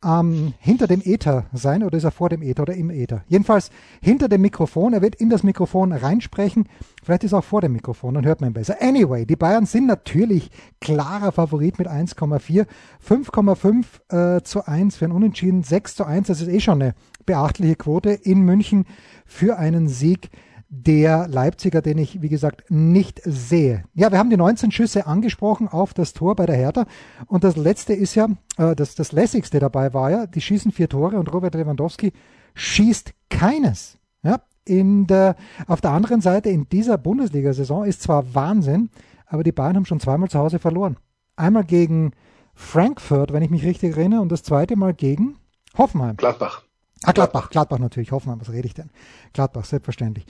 ähm, 0.03 0.53
hinter 0.59 0.87
dem 0.87 1.01
Äther 1.03 1.45
sein 1.53 1.83
oder 1.83 1.97
ist 1.97 2.03
er 2.03 2.11
vor 2.11 2.29
dem 2.29 2.41
Äther 2.41 2.63
oder 2.63 2.75
im 2.75 2.89
Äther? 2.89 3.23
Jedenfalls 3.27 3.71
hinter 4.01 4.29
dem 4.29 4.41
Mikrofon. 4.41 4.93
Er 4.93 5.01
wird 5.01 5.15
in 5.15 5.29
das 5.29 5.43
Mikrofon 5.43 5.91
reinsprechen. 5.91 6.69
Vielleicht 7.03 7.23
ist 7.23 7.33
er 7.33 7.39
auch 7.39 7.43
vor 7.43 7.61
dem 7.61 7.73
Mikrofon, 7.73 8.13
dann 8.13 8.25
hört 8.25 8.41
man 8.41 8.51
ihn 8.51 8.53
besser. 8.53 8.77
Anyway, 8.79 9.25
die 9.25 9.35
Bayern 9.35 9.65
sind 9.65 9.87
natürlich 9.87 10.49
klarer 10.79 11.31
Favorit 11.31 11.79
mit 11.79 11.87
1,4. 11.87 12.67
5,5 13.05 14.37
äh, 14.37 14.43
zu 14.43 14.65
1 14.65 14.97
für 14.97 15.05
ein 15.05 15.11
Unentschieden. 15.11 15.63
6 15.63 15.95
zu 15.95 16.05
1, 16.05 16.27
das 16.27 16.41
ist 16.41 16.47
eh 16.47 16.59
schon 16.59 16.81
eine 16.81 16.93
beachtliche 17.25 17.75
Quote 17.75 18.11
in 18.11 18.41
München 18.41 18.85
für 19.25 19.57
einen 19.57 19.87
Sieg 19.87 20.29
der 20.69 21.27
Leipziger, 21.27 21.81
den 21.81 21.97
ich, 21.97 22.21
wie 22.21 22.29
gesagt, 22.29 22.69
nicht 22.69 23.21
sehe. 23.23 23.83
Ja, 23.93 24.11
wir 24.11 24.19
haben 24.19 24.29
die 24.29 24.37
19 24.37 24.71
Schüsse 24.71 25.07
angesprochen 25.07 25.67
auf 25.67 25.93
das 25.93 26.13
Tor 26.13 26.35
bei 26.35 26.45
der 26.45 26.57
Hertha. 26.57 26.85
Und 27.27 27.43
das 27.43 27.55
letzte 27.55 27.93
ist 27.93 28.15
ja, 28.15 28.27
äh, 28.57 28.75
das, 28.75 28.95
das 28.95 29.11
lässigste 29.11 29.59
dabei 29.59 29.93
war 29.93 30.11
ja, 30.11 30.27
die 30.27 30.41
schießen 30.41 30.71
vier 30.71 30.89
Tore 30.89 31.17
und 31.17 31.33
Robert 31.33 31.55
Lewandowski 31.55 32.11
schießt 32.53 33.13
keines. 33.29 33.97
Ja, 34.23 34.41
in 34.65 35.07
der, 35.07 35.35
auf 35.67 35.79
der 35.79 35.91
anderen 35.91 36.21
Seite 36.21 36.49
in 36.49 36.67
dieser 36.67 36.97
Bundesliga-Saison 36.97 37.85
ist 37.85 38.01
zwar 38.01 38.35
Wahnsinn, 38.35 38.89
aber 39.25 39.43
die 39.43 39.53
Bayern 39.53 39.77
haben 39.77 39.85
schon 39.85 39.99
zweimal 39.99 40.29
zu 40.29 40.39
Hause 40.39 40.59
verloren. 40.59 40.97
Einmal 41.37 41.63
gegen 41.63 42.11
Frankfurt, 42.55 43.31
wenn 43.31 43.43
ich 43.43 43.49
mich 43.49 43.63
richtig 43.63 43.95
erinnere, 43.95 44.21
und 44.21 44.31
das 44.31 44.43
zweite 44.43 44.75
Mal 44.75 44.93
gegen 44.93 45.37
Hoffenheim. 45.77 46.17
Gladbach. 46.17 46.63
Ah, 47.03 47.11
Gladbach, 47.11 47.49
Gladbach 47.51 47.79
natürlich, 47.79 48.11
Hoffenheim, 48.11 48.41
was 48.41 48.51
rede 48.51 48.67
ich 48.67 48.73
denn? 48.73 48.89
Gladbach, 49.33 49.65
selbstverständlich. 49.65 50.25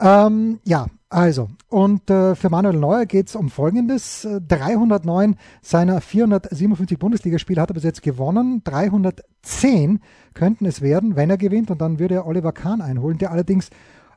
Ähm, 0.00 0.60
ja, 0.64 0.86
also, 1.10 1.48
und 1.68 2.10
äh, 2.10 2.34
für 2.34 2.50
Manuel 2.50 2.76
Neuer 2.76 3.06
geht 3.06 3.28
es 3.28 3.36
um 3.36 3.48
Folgendes. 3.48 4.28
309 4.46 5.36
seiner 5.62 6.00
457 6.00 6.98
Bundesligaspiele 6.98 7.60
hat 7.60 7.70
er 7.70 7.74
bis 7.74 7.84
jetzt 7.84 8.02
gewonnen. 8.02 8.62
310 8.64 10.00
könnten 10.34 10.66
es 10.66 10.82
werden, 10.82 11.16
wenn 11.16 11.30
er 11.30 11.38
gewinnt. 11.38 11.70
Und 11.70 11.80
dann 11.80 11.98
würde 11.98 12.16
er 12.16 12.26
Oliver 12.26 12.52
Kahn 12.52 12.82
einholen, 12.82 13.16
der 13.16 13.32
allerdings 13.32 13.70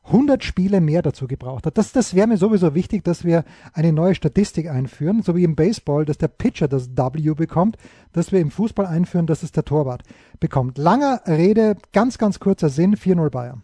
100 0.03 0.43
Spiele 0.43 0.81
mehr 0.81 1.01
dazu 1.01 1.27
gebraucht 1.27 1.65
hat. 1.65 1.77
Das, 1.77 1.93
das 1.93 2.13
wäre 2.13 2.27
mir 2.27 2.37
sowieso 2.37 2.75
wichtig, 2.75 3.03
dass 3.03 3.23
wir 3.23 3.45
eine 3.71 3.93
neue 3.93 4.15
Statistik 4.15 4.69
einführen, 4.69 5.21
so 5.21 5.35
wie 5.35 5.43
im 5.43 5.55
Baseball, 5.55 6.05
dass 6.05 6.17
der 6.17 6.27
Pitcher 6.27 6.67
das 6.67 6.89
W 6.97 7.33
bekommt, 7.35 7.77
dass 8.11 8.31
wir 8.31 8.39
im 8.39 8.51
Fußball 8.51 8.85
einführen, 8.85 9.27
dass 9.27 9.43
es 9.43 9.51
der 9.51 9.63
Torwart 9.63 10.03
bekommt. 10.39 10.77
Langer 10.77 11.21
Rede, 11.27 11.77
ganz, 11.93 12.17
ganz 12.17 12.39
kurzer 12.39 12.69
Sinn, 12.69 12.95
4-0 12.95 13.29
Bayern. 13.29 13.61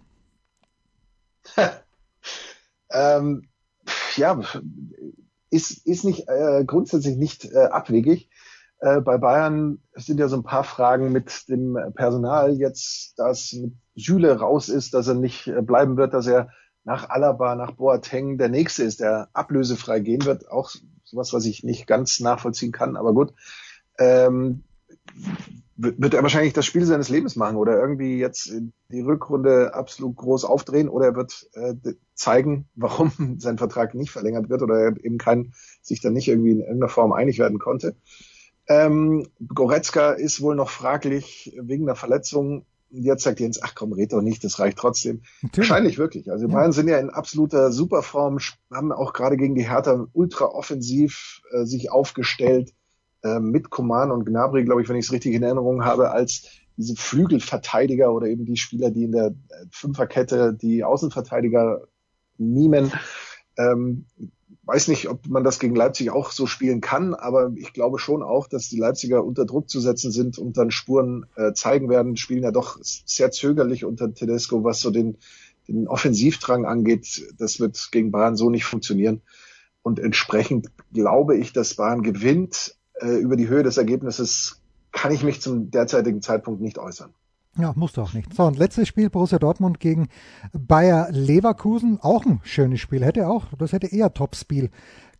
ähm, 2.92 3.48
ja, 4.16 4.40
ist, 5.50 5.86
ist 5.86 6.04
nicht 6.04 6.28
äh, 6.28 6.64
grundsätzlich 6.66 7.18
nicht 7.18 7.46
äh, 7.46 7.66
abwegig. 7.66 8.30
Äh, 8.80 9.02
bei 9.02 9.18
Bayern 9.18 9.80
sind 9.96 10.20
ja 10.20 10.28
so 10.28 10.38
ein 10.38 10.44
paar 10.44 10.64
Fragen 10.64 11.12
mit 11.12 11.50
dem 11.50 11.78
Personal 11.96 12.56
jetzt, 12.58 13.18
dass 13.18 13.56
Süle 13.96 14.40
raus 14.40 14.70
ist, 14.70 14.94
dass 14.94 15.08
er 15.08 15.16
nicht 15.16 15.48
äh, 15.48 15.62
bleiben 15.62 15.98
wird, 15.98 16.14
dass 16.14 16.28
er 16.28 16.50
nach 16.84 17.10
Alaba, 17.10 17.56
nach 17.56 17.72
Boateng 17.72 18.38
der 18.38 18.50
nächste 18.50 18.84
ist, 18.84 19.00
der 19.00 19.30
ablösefrei 19.34 20.00
gehen 20.00 20.26
wird. 20.26 20.50
Auch 20.50 20.72
sowas, 21.04 21.34
was 21.34 21.46
ich 21.46 21.64
nicht 21.64 21.88
ganz 21.88 22.20
nachvollziehen 22.20 22.72
kann, 22.72 22.96
aber 22.96 23.14
gut. 23.14 23.34
Ähm, 24.00 24.64
wird 25.78 26.14
er 26.16 26.24
wahrscheinlich 26.24 26.54
das 26.54 26.66
Spiel 26.66 26.86
seines 26.86 27.10
Lebens 27.10 27.36
machen 27.36 27.56
oder 27.56 27.80
irgendwie 27.80 28.18
jetzt 28.18 28.52
die 28.90 29.02
Rückrunde 29.02 29.76
absolut 29.76 30.16
groß 30.16 30.44
aufdrehen 30.44 30.90
oder 30.90 31.08
er 31.08 31.16
wird 31.16 31.48
äh, 31.54 31.76
zeigen, 32.16 32.68
warum 32.76 33.36
sein 33.38 33.58
Vertrag 33.58 33.94
nicht 33.94 34.12
verlängert 34.12 34.50
wird 34.50 34.64
oder 34.64 34.80
er 34.80 35.04
eben 35.04 35.18
kein, 35.18 35.54
sich 35.82 36.02
dann 36.02 36.14
nicht 36.14 36.28
irgendwie 36.28 36.52
in 36.52 36.62
irgendeiner 36.62 36.90
Form 36.90 37.14
einig 37.14 37.38
werden 37.38 37.60
konnte. 37.60 37.96
Ähm, 38.68 39.28
Goretzka 39.54 40.12
ist 40.12 40.42
wohl 40.42 40.56
noch 40.56 40.70
fraglich 40.70 41.56
wegen 41.62 41.86
der 41.86 41.96
Verletzung. 41.96 42.66
Jetzt 42.90 43.24
sagt 43.24 43.40
Jens, 43.40 43.62
ach 43.62 43.76
komm, 43.76 43.94
red 43.94 44.14
doch 44.14 44.22
nicht, 44.22 44.44
das 44.44 44.60
reicht 44.60 44.78
trotzdem. 44.78 45.22
Natürlich. 45.42 45.70
Wahrscheinlich 45.70 45.98
wirklich. 45.98 46.32
Also 46.32 46.48
die 46.48 46.52
ja. 46.52 46.58
Bayern 46.58 46.72
sind 46.72 46.88
ja 46.88 46.98
in 46.98 47.10
absoluter 47.10 47.72
Superform, 47.72 48.40
haben 48.72 48.92
auch 48.92 49.14
gerade 49.14 49.38
gegen 49.38 49.56
die 49.56 49.70
Hertha 49.70 50.08
ultra 50.14 50.46
offensiv 50.46 51.42
äh, 51.52 51.66
sich 51.66 51.92
aufgestellt 51.92 52.74
äh, 53.24 53.40
mit 53.40 53.70
Coman 53.70 54.12
und 54.12 54.26
Gnabry, 54.26 54.64
glaube 54.64 54.82
ich, 54.82 54.90
wenn 54.90 54.96
ich 54.96 55.06
es 55.06 55.12
richtig 55.12 55.34
in 55.34 55.44
Erinnerung 55.44 55.84
habe, 55.84 56.12
als 56.12 56.48
diese 56.78 56.96
Flügelverteidiger 56.96 58.14
oder 58.14 58.28
eben 58.28 58.46
die 58.46 58.58
Spieler, 58.58 58.92
die 58.92 59.04
in 59.04 59.12
der 59.12 59.28
äh, 59.28 59.66
Fünferkette 59.72 60.54
die 60.54 60.84
Außenverteidiger 60.84 61.82
mimen. 62.38 62.92
Ähm, 63.58 64.06
weiß 64.68 64.90
nicht, 64.90 65.08
ob 65.10 65.26
man 65.28 65.44
das 65.44 65.60
gegen 65.60 65.76
Leipzig 65.76 66.12
auch 66.12 66.32
so 66.32 66.46
spielen 66.46 66.82
kann, 66.82 67.14
aber 67.14 67.52
ich 67.56 67.74
glaube 67.74 68.00
schon 68.00 68.22
auch, 68.22 68.48
dass 68.48 68.68
die 68.68 68.78
Leipziger 68.78 69.24
unter 69.24 69.46
Druck 69.46 69.70
zu 69.70 69.80
setzen 69.80 70.12
sind 70.12 70.38
und 70.38 70.58
dann 70.58 70.72
Spuren 70.72 71.26
äh, 71.36 71.54
zeigen 71.54 71.90
werden. 71.90 72.18
Spielen 72.18 72.44
ja 72.44 72.52
doch 72.52 72.78
sehr 72.82 73.32
zögerlich 73.32 73.86
unter 73.86 74.14
Tedesco, 74.14 74.64
was 74.64 74.82
so 74.82 74.92
den, 74.92 75.18
den 75.68 75.88
Offensivdrang 75.88 76.66
angeht. 76.66 77.34
Das 77.40 77.60
wird 77.60 77.90
gegen 77.92 78.12
Bayern 78.12 78.36
so 78.36 78.50
nicht 78.50 78.66
funktionieren. 78.66 79.22
Und 79.82 80.00
entsprechend 80.00 80.68
glaube 80.94 81.38
ich, 81.38 81.54
dass 81.54 81.76
Bayern 81.76 82.04
gewinnt, 82.04 82.77
äh, 83.02 83.18
über 83.18 83.36
die 83.36 83.48
Höhe 83.48 83.64
des 83.64 83.78
Ergebnisses 83.78 84.62
kann 84.92 85.12
ich 85.12 85.24
mich 85.24 85.42
zum 85.42 85.70
derzeitigen 85.72 86.22
Zeitpunkt 86.22 86.62
nicht 86.62 86.78
äußern. 86.78 87.14
Ja, 87.60 87.74
musst 87.76 87.98
du 87.98 88.02
auch 88.02 88.14
nicht. 88.14 88.34
So, 88.36 88.44
und 88.44 88.58
letztes 88.60 88.88
Spiel 88.88 89.10
Borussia 89.10 89.40
Dortmund 89.40 89.80
gegen 89.80 90.10
Bayer 90.54 91.08
Leverkusen. 91.12 92.00
Auch 92.00 92.24
ein 92.26 92.40
schönes 92.44 92.80
Spiel. 92.80 93.04
Hätte 93.04 93.28
auch, 93.28 93.46
das 93.58 93.74
hätte 93.74 93.88
eher 93.88 94.14
Topspiel 94.14 94.70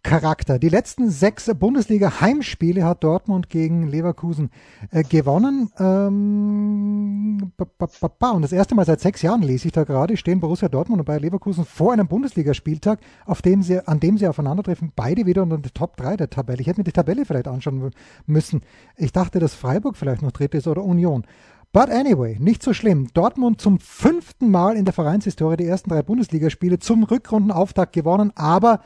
Charakter. 0.08 0.58
Die 0.58 0.70
letzten 0.70 1.10
sechs 1.10 1.52
Bundesliga-Heimspiele 1.54 2.86
hat 2.86 3.04
Dortmund 3.04 3.50
gegen 3.50 3.88
Leverkusen 3.88 4.52
äh, 4.90 5.04
gewonnen. 5.04 5.70
Ähm, 5.78 7.52
und 7.58 8.42
das 8.42 8.54
erste 8.54 8.74
Mal 8.74 8.86
seit 8.86 9.02
sechs 9.02 9.22
Jahren 9.22 9.42
lese 9.42 9.68
ich 9.68 9.74
da 9.74 9.84
gerade, 9.84 10.16
stehen 10.16 10.40
Borussia 10.40 10.70
Dortmund 10.70 11.02
und 11.02 11.06
Bayer 11.06 11.20
Leverkusen 11.20 11.66
vor 11.66 11.92
einem 11.92 12.08
Bundesligaspieltag, 12.08 13.00
auf 13.26 13.42
dem 13.42 13.62
sie, 13.64 13.86
an 13.86 14.00
dem 14.00 14.18
sie 14.18 14.30
aufeinandertreffen, 14.30 14.94
beide 14.96 15.26
wieder 15.26 15.44
unter 15.44 15.58
die 15.58 15.72
Top 15.72 15.98
3 15.98 16.16
der 16.16 16.30
Tabelle. 16.30 16.62
Ich 16.62 16.68
hätte 16.68 16.80
mir 16.80 16.86
die 16.86 16.94
Tabelle 16.94 17.26
vielleicht 17.26 17.50
anschauen 17.50 17.92
müssen. 18.26 18.62
Ich 18.96 19.12
dachte, 19.12 19.40
dass 19.40 19.56
Freiburg 19.56 19.98
vielleicht 19.98 20.22
noch 20.22 20.32
dritte 20.32 20.58
ist 20.58 20.68
oder 20.68 20.84
Union. 20.84 21.26
But 21.74 21.90
anyway, 21.90 22.38
nicht 22.40 22.64
so 22.64 22.72
schlimm. 22.72 23.10
Dortmund 23.14 23.60
zum 23.60 23.80
fünften 23.82 24.52
Mal 24.52 24.78
in 24.78 24.86
der 24.86 24.94
Vereinshistorie 24.94 25.58
die 25.58 25.68
ersten 25.68 25.90
drei 25.90 26.02
Bundesligaspiele 26.02 26.80
zum 26.80 27.04
Rückrundenauftakt 27.04 27.92
gewonnen, 27.92 28.32
aber 28.36 28.80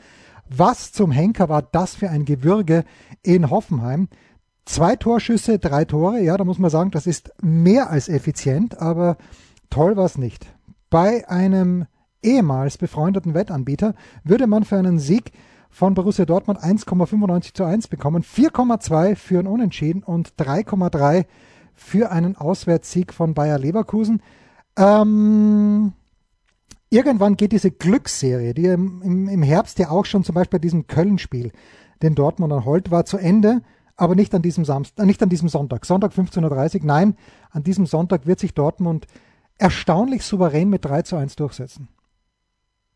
was 0.48 0.92
zum 0.92 1.10
Henker 1.10 1.48
war 1.48 1.62
das 1.62 1.94
für 1.94 2.10
ein 2.10 2.24
Gewürge 2.24 2.84
in 3.22 3.50
Hoffenheim? 3.50 4.08
Zwei 4.64 4.96
Torschüsse, 4.96 5.58
drei 5.58 5.84
Tore, 5.84 6.20
ja, 6.20 6.36
da 6.36 6.44
muss 6.44 6.58
man 6.58 6.70
sagen, 6.70 6.90
das 6.90 7.06
ist 7.06 7.32
mehr 7.42 7.90
als 7.90 8.08
effizient, 8.08 8.78
aber 8.78 9.16
toll 9.70 9.96
war 9.96 10.04
es 10.04 10.18
nicht. 10.18 10.46
Bei 10.88 11.28
einem 11.28 11.86
ehemals 12.22 12.78
befreundeten 12.78 13.34
Wettanbieter 13.34 13.94
würde 14.24 14.46
man 14.46 14.64
für 14.64 14.76
einen 14.76 14.98
Sieg 14.98 15.32
von 15.70 15.94
Borussia 15.94 16.26
Dortmund 16.26 16.60
1,95 16.60 17.54
zu 17.54 17.64
1 17.64 17.88
bekommen, 17.88 18.22
4,2 18.22 19.16
für 19.16 19.40
ein 19.40 19.46
Unentschieden 19.46 20.02
und 20.02 20.34
3,3 20.36 21.24
für 21.74 22.10
einen 22.12 22.36
Auswärtssieg 22.36 23.12
von 23.12 23.34
Bayer 23.34 23.58
Leverkusen. 23.58 24.22
Ähm, 24.76 25.94
irgendwann 26.92 27.36
geht 27.36 27.52
diese 27.52 27.70
Glücksserie, 27.70 28.54
die 28.54 28.66
im, 28.66 29.28
im 29.28 29.42
Herbst 29.42 29.78
ja 29.78 29.90
auch 29.90 30.04
schon 30.04 30.24
zum 30.24 30.34
Beispiel 30.34 30.58
bei 30.58 30.62
diesem 30.62 30.86
Köln-Spiel, 30.86 31.52
den 32.02 32.14
Dortmund 32.14 32.52
erholt, 32.52 32.90
war 32.90 33.04
zu 33.04 33.16
Ende, 33.16 33.62
aber 33.96 34.14
nicht 34.14 34.34
an 34.34 34.42
diesem 34.42 34.64
Samstag, 34.64 35.02
äh, 35.02 35.06
nicht 35.06 35.22
an 35.22 35.28
diesem 35.28 35.48
Sonntag. 35.48 35.86
Sonntag 35.86 36.12
15.30 36.12 36.80
Uhr, 36.80 36.86
nein, 36.86 37.16
an 37.50 37.62
diesem 37.62 37.86
Sonntag 37.86 38.26
wird 38.26 38.40
sich 38.40 38.52
Dortmund 38.54 39.06
erstaunlich 39.58 40.24
souverän 40.24 40.68
mit 40.68 40.84
3 40.84 41.02
zu 41.02 41.16
1 41.16 41.36
durchsetzen. 41.36 41.88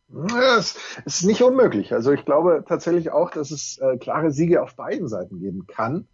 Ja, 0.09 0.59
es 0.59 0.77
ist 1.05 1.25
nicht 1.25 1.43
unmöglich. 1.43 1.93
Also 1.93 2.13
ich 2.13 2.25
glaube 2.25 2.65
tatsächlich 2.69 3.11
auch, 3.11 3.31
dass 3.31 3.51
es 3.51 3.79
äh, 3.79 3.97
klare 3.97 4.31
Siege 4.31 4.63
auf 4.63 4.77
beiden 4.77 5.09
Seiten 5.09 5.41
geben 5.41 5.67
kann. 5.67 6.07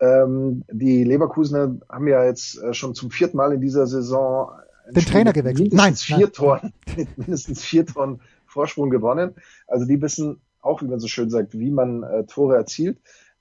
Ähm, 0.00 0.64
die 0.70 1.04
Leverkusener 1.04 1.76
haben 1.88 2.08
ja 2.08 2.24
jetzt 2.24 2.60
äh, 2.62 2.74
schon 2.74 2.94
zum 2.94 3.10
vierten 3.10 3.36
Mal 3.36 3.52
in 3.52 3.60
dieser 3.60 3.86
Saison 3.86 4.50
den 4.90 5.04
Trainer 5.04 5.32
gewechselt. 5.32 5.72
Nein, 5.72 5.94
vier 5.94 6.18
nein. 6.18 6.32
Toren, 6.32 6.72
mit 6.96 7.18
mindestens 7.18 7.62
vier 7.62 7.86
Toren 7.86 8.20
Vorsprung 8.46 8.90
gewonnen. 8.90 9.34
Also 9.66 9.86
die 9.86 10.00
wissen 10.00 10.40
auch, 10.60 10.82
wie 10.82 10.86
man 10.86 11.00
so 11.00 11.08
schön 11.08 11.30
sagt, 11.30 11.58
wie 11.58 11.70
man 11.70 12.02
äh, 12.02 12.24
Tore 12.24 12.56
erzielt. 12.56 12.98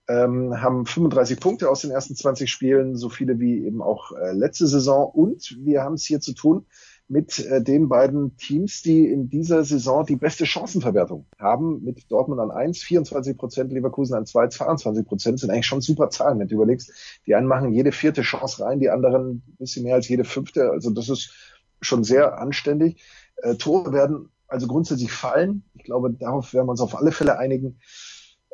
Ähm, 0.08 0.62
haben 0.62 0.86
35 0.86 1.40
Punkte 1.40 1.70
aus 1.70 1.82
den 1.82 1.92
ersten 1.92 2.16
20 2.16 2.50
Spielen, 2.50 2.96
so 2.96 3.10
viele 3.10 3.40
wie 3.40 3.66
eben 3.66 3.82
auch 3.82 4.12
äh, 4.14 4.32
letzte 4.32 4.68
Saison. 4.68 5.10
Und 5.10 5.58
wir 5.60 5.84
haben 5.84 5.94
es 5.94 6.06
hier 6.06 6.20
zu 6.20 6.34
tun 6.34 6.66
mit 7.12 7.40
äh, 7.40 7.62
den 7.62 7.90
beiden 7.90 8.38
Teams, 8.38 8.84
die 8.84 9.06
in 9.06 9.28
dieser 9.28 9.66
Saison 9.66 10.06
die 10.06 10.16
beste 10.16 10.46
Chancenverwertung 10.46 11.26
haben, 11.38 11.84
mit 11.84 12.10
Dortmund 12.10 12.40
an 12.40 12.52
1, 12.52 12.84
24 12.84 13.38
Prozent, 13.38 13.74
Leverkusen 13.74 14.16
an 14.16 14.26
2, 14.26 14.48
22 14.48 15.06
Prozent, 15.06 15.40
sind 15.42 15.50
eigentlich 15.50 15.66
schon 15.66 15.82
super 15.82 16.10
Zahlen, 16.10 16.40
wenn 16.40 16.48
du 16.48 16.56
überlegst. 16.56 16.94
Die 17.28 17.36
einen 17.36 17.48
machen 17.48 17.74
jede 17.74 17.92
vierte 17.92 18.22
Chance 18.22 18.64
rein, 18.64 18.80
die 18.80 18.90
anderen 18.90 19.44
ein 19.46 19.56
bisschen 19.60 19.84
mehr 19.84 19.96
als 19.96 20.08
jede 20.08 20.24
fünfte. 20.24 20.72
Also 20.72 20.90
das 20.90 21.10
ist 21.10 21.34
schon 21.82 22.06
sehr 22.06 22.40
anständig. 22.40 23.04
Äh, 23.44 23.56
Tore 23.56 23.92
werden 23.92 24.30
also 24.48 24.68
grundsätzlich 24.68 25.12
fallen. 25.12 25.66
Ich 25.74 25.84
glaube, 25.84 26.14
darauf 26.14 26.54
werden 26.54 26.68
wir 26.68 26.72
uns 26.72 26.82
auf 26.82 26.96
alle 26.96 27.12
Fälle 27.12 27.38
einigen. 27.38 27.82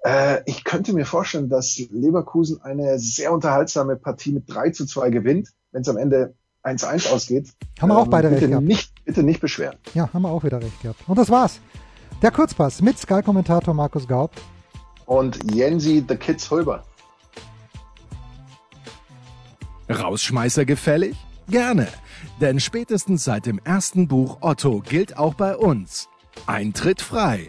Äh, 0.04 0.42
ich 0.48 0.64
könnte 0.64 0.94
mir 0.94 1.06
vorstellen, 1.06 1.50
dass 1.50 1.78
Leverkusen 1.92 2.60
eine 2.64 2.98
sehr 2.98 3.32
unterhaltsame 3.32 3.98
Partie 3.98 4.32
mit 4.32 4.46
3 4.48 4.72
zu 4.72 4.88
2 4.88 5.12
gewinnt, 5.12 5.50
wenn 5.72 5.82
es 5.82 5.90
am 5.90 5.98
Ende 5.98 6.34
1-1 6.68 7.10
ausgeht. 7.12 7.50
Haben 7.80 7.90
wir 7.90 7.98
auch 7.98 8.08
beide 8.08 8.28
ähm, 8.28 8.34
bitte 8.34 8.46
recht 8.46 8.52
gehabt. 8.52 8.68
Nicht, 8.68 9.06
bitte 9.06 9.24
nicht 9.24 9.40
beschweren. 9.40 9.78
Ja, 9.94 10.10
haben 10.14 10.22
wir 10.22 10.30
auch 10.30 10.44
wieder 10.44 10.62
recht 10.62 10.82
gehabt. 10.82 11.00
Und 11.08 11.18
das 11.18 11.30
war's. 11.30 11.60
Der 12.22 12.32
Kurzpass 12.32 12.82
mit 12.82 12.98
Sky-Kommentator 12.98 13.74
Markus 13.74 14.08
Gaub. 14.08 14.32
Und 15.06 15.40
Jensi 15.54 16.04
the 16.08 16.16
Kids 16.16 16.50
Hulber. 16.50 16.84
Rausschmeißer 19.90 20.66
gefällig? 20.66 21.16
Gerne, 21.50 21.88
denn 22.42 22.60
spätestens 22.60 23.24
seit 23.24 23.46
dem 23.46 23.60
ersten 23.64 24.10
Buch 24.10 24.40
Otto 24.42 24.82
gilt 24.82 25.18
auch 25.18 25.34
bei 25.34 25.56
uns. 25.56 26.10
Eintritt 26.46 27.02
frei. 27.02 27.48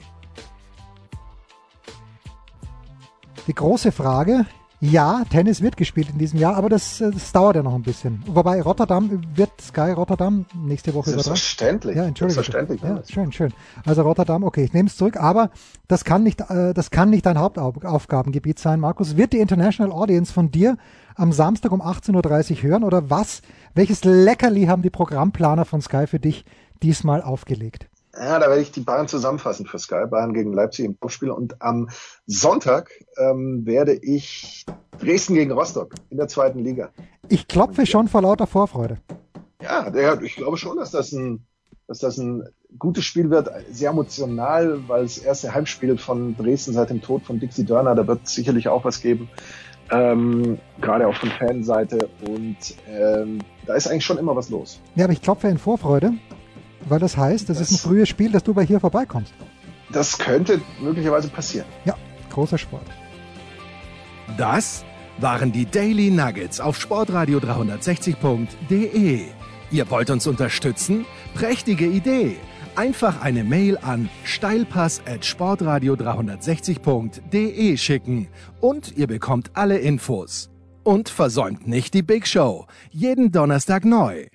Die 3.48 3.54
große 3.54 3.90
Frage, 3.90 4.46
ja, 4.80 5.24
Tennis 5.28 5.60
wird 5.60 5.76
gespielt 5.76 6.08
in 6.10 6.18
diesem 6.18 6.38
Jahr, 6.38 6.54
aber 6.54 6.68
das, 6.68 7.00
äh, 7.00 7.10
das 7.10 7.32
dauert 7.32 7.56
ja 7.56 7.62
noch 7.64 7.74
ein 7.74 7.82
bisschen. 7.82 8.22
Wobei 8.26 8.62
Rotterdam 8.62 9.22
wird 9.34 9.50
Sky 9.60 9.90
Rotterdam 9.90 10.46
nächste 10.54 10.94
Woche 10.94 11.10
übertragen. 11.10 11.36
Selbstverständlich. 11.36 11.96
Ja, 11.96 12.04
Entschuldigung. 12.04 12.44
Selbstverständlich. 12.44 12.82
Ja, 12.82 13.02
schön, 13.12 13.32
schön. 13.32 13.52
Also 13.84 14.02
Rotterdam, 14.02 14.44
okay, 14.44 14.62
ich 14.62 14.72
nehme 14.72 14.88
es 14.88 14.96
zurück, 14.96 15.16
aber 15.16 15.50
das 15.88 16.04
kann 16.04 16.22
nicht, 16.22 16.40
äh, 16.48 16.74
das 16.74 16.90
kann 16.90 17.10
nicht 17.10 17.26
dein 17.26 17.38
Hauptaufgabengebiet 17.38 18.60
sein, 18.60 18.78
Markus. 18.78 19.16
Wird 19.16 19.32
die 19.32 19.38
International 19.38 19.92
Audience 19.92 20.32
von 20.32 20.52
dir 20.52 20.76
am 21.16 21.32
Samstag 21.32 21.72
um 21.72 21.82
18.30 21.82 22.50
Uhr 22.52 22.62
hören 22.62 22.84
oder 22.84 23.10
was? 23.10 23.42
Welches 23.74 24.04
Leckerli 24.04 24.66
haben 24.66 24.82
die 24.82 24.90
Programmplaner 24.90 25.64
von 25.64 25.80
Sky 25.80 26.06
für 26.06 26.20
dich 26.20 26.44
diesmal 26.82 27.22
aufgelegt? 27.22 27.88
Ja, 28.18 28.40
da 28.40 28.48
werde 28.48 28.62
ich 28.62 28.72
die 28.72 28.80
Bayern 28.80 29.06
zusammenfassen 29.06 29.66
für 29.66 29.78
Sky, 29.78 30.06
Bayern 30.10 30.34
gegen 30.34 30.52
Leipzig 30.52 30.84
im 30.86 30.98
Topspiel. 30.98 31.30
Und 31.30 31.62
am 31.62 31.88
Sonntag 32.26 32.90
ähm, 33.16 33.64
werde 33.64 33.94
ich 33.94 34.66
Dresden 34.98 35.34
gegen 35.34 35.52
Rostock 35.52 35.94
in 36.10 36.16
der 36.16 36.26
zweiten 36.26 36.58
Liga. 36.58 36.90
Ich 37.28 37.46
klopfe 37.46 37.86
schon 37.86 38.08
vor 38.08 38.22
lauter 38.22 38.48
Vorfreude. 38.48 38.98
Ja, 39.62 39.90
der, 39.90 40.20
ich 40.22 40.34
glaube 40.34 40.56
schon, 40.56 40.78
dass 40.78 40.90
das 40.90 41.12
ein, 41.12 41.46
dass 41.86 42.00
das 42.00 42.18
ein 42.18 42.48
gutes 42.76 43.04
Spiel 43.04 43.30
wird, 43.30 43.50
sehr 43.70 43.90
emotional, 43.90 44.80
weil 44.88 45.04
das 45.04 45.18
erste 45.18 45.54
Heimspiel 45.54 45.96
von 45.96 46.36
Dresden 46.36 46.72
seit 46.72 46.90
dem 46.90 47.00
Tod 47.00 47.22
von 47.22 47.38
Dixie 47.38 47.64
Dörner, 47.64 47.94
da 47.94 48.06
wird 48.06 48.26
sicherlich 48.26 48.68
auch 48.68 48.84
was 48.84 49.00
geben. 49.00 49.30
Ähm, 49.90 50.58
gerade 50.82 51.06
auch 51.06 51.14
von 51.14 51.30
Fanseite 51.30 52.10
und 52.26 52.56
ähm, 52.90 53.38
da 53.64 53.74
ist 53.74 53.86
eigentlich 53.86 54.04
schon 54.04 54.18
immer 54.18 54.36
was 54.36 54.50
los. 54.50 54.80
Ja, 54.96 55.04
aber 55.04 55.14
ich 55.14 55.22
klopfe 55.22 55.48
in 55.48 55.56
Vorfreude, 55.56 56.12
weil 56.88 56.98
das 56.98 57.16
heißt, 57.16 57.48
das, 57.48 57.58
das 57.58 57.70
ist 57.70 57.78
ein 57.78 57.88
frühes 57.88 58.08
Spiel, 58.08 58.32
dass 58.32 58.42
du 58.42 58.54
bei 58.54 58.64
hier 58.64 58.80
vorbeikommst. 58.80 59.32
Das 59.92 60.18
könnte 60.18 60.60
möglicherweise 60.80 61.28
passieren. 61.28 61.66
Ja, 61.84 61.94
großer 62.30 62.58
Sport. 62.58 62.86
Das 64.36 64.84
waren 65.18 65.50
die 65.52 65.66
Daily 65.66 66.10
Nuggets 66.10 66.60
auf 66.60 66.78
Sportradio 66.80 67.38
360.de. 67.38 69.22
Ihr 69.70 69.90
wollt 69.90 70.10
uns 70.10 70.26
unterstützen? 70.26 71.04
Prächtige 71.34 71.86
Idee! 71.86 72.36
Einfach 72.76 73.22
eine 73.22 73.42
Mail 73.42 73.76
an 73.78 74.08
steilpass 74.22 75.02
at 75.04 75.24
sportradio 75.24 75.94
360.de 75.94 77.76
schicken 77.76 78.28
und 78.60 78.96
ihr 78.96 79.08
bekommt 79.08 79.50
alle 79.54 79.78
Infos. 79.78 80.50
Und 80.84 81.08
versäumt 81.08 81.66
nicht 81.66 81.92
die 81.92 82.02
Big 82.02 82.28
Show. 82.28 82.66
Jeden 82.90 83.32
Donnerstag 83.32 83.84
neu. 83.84 84.26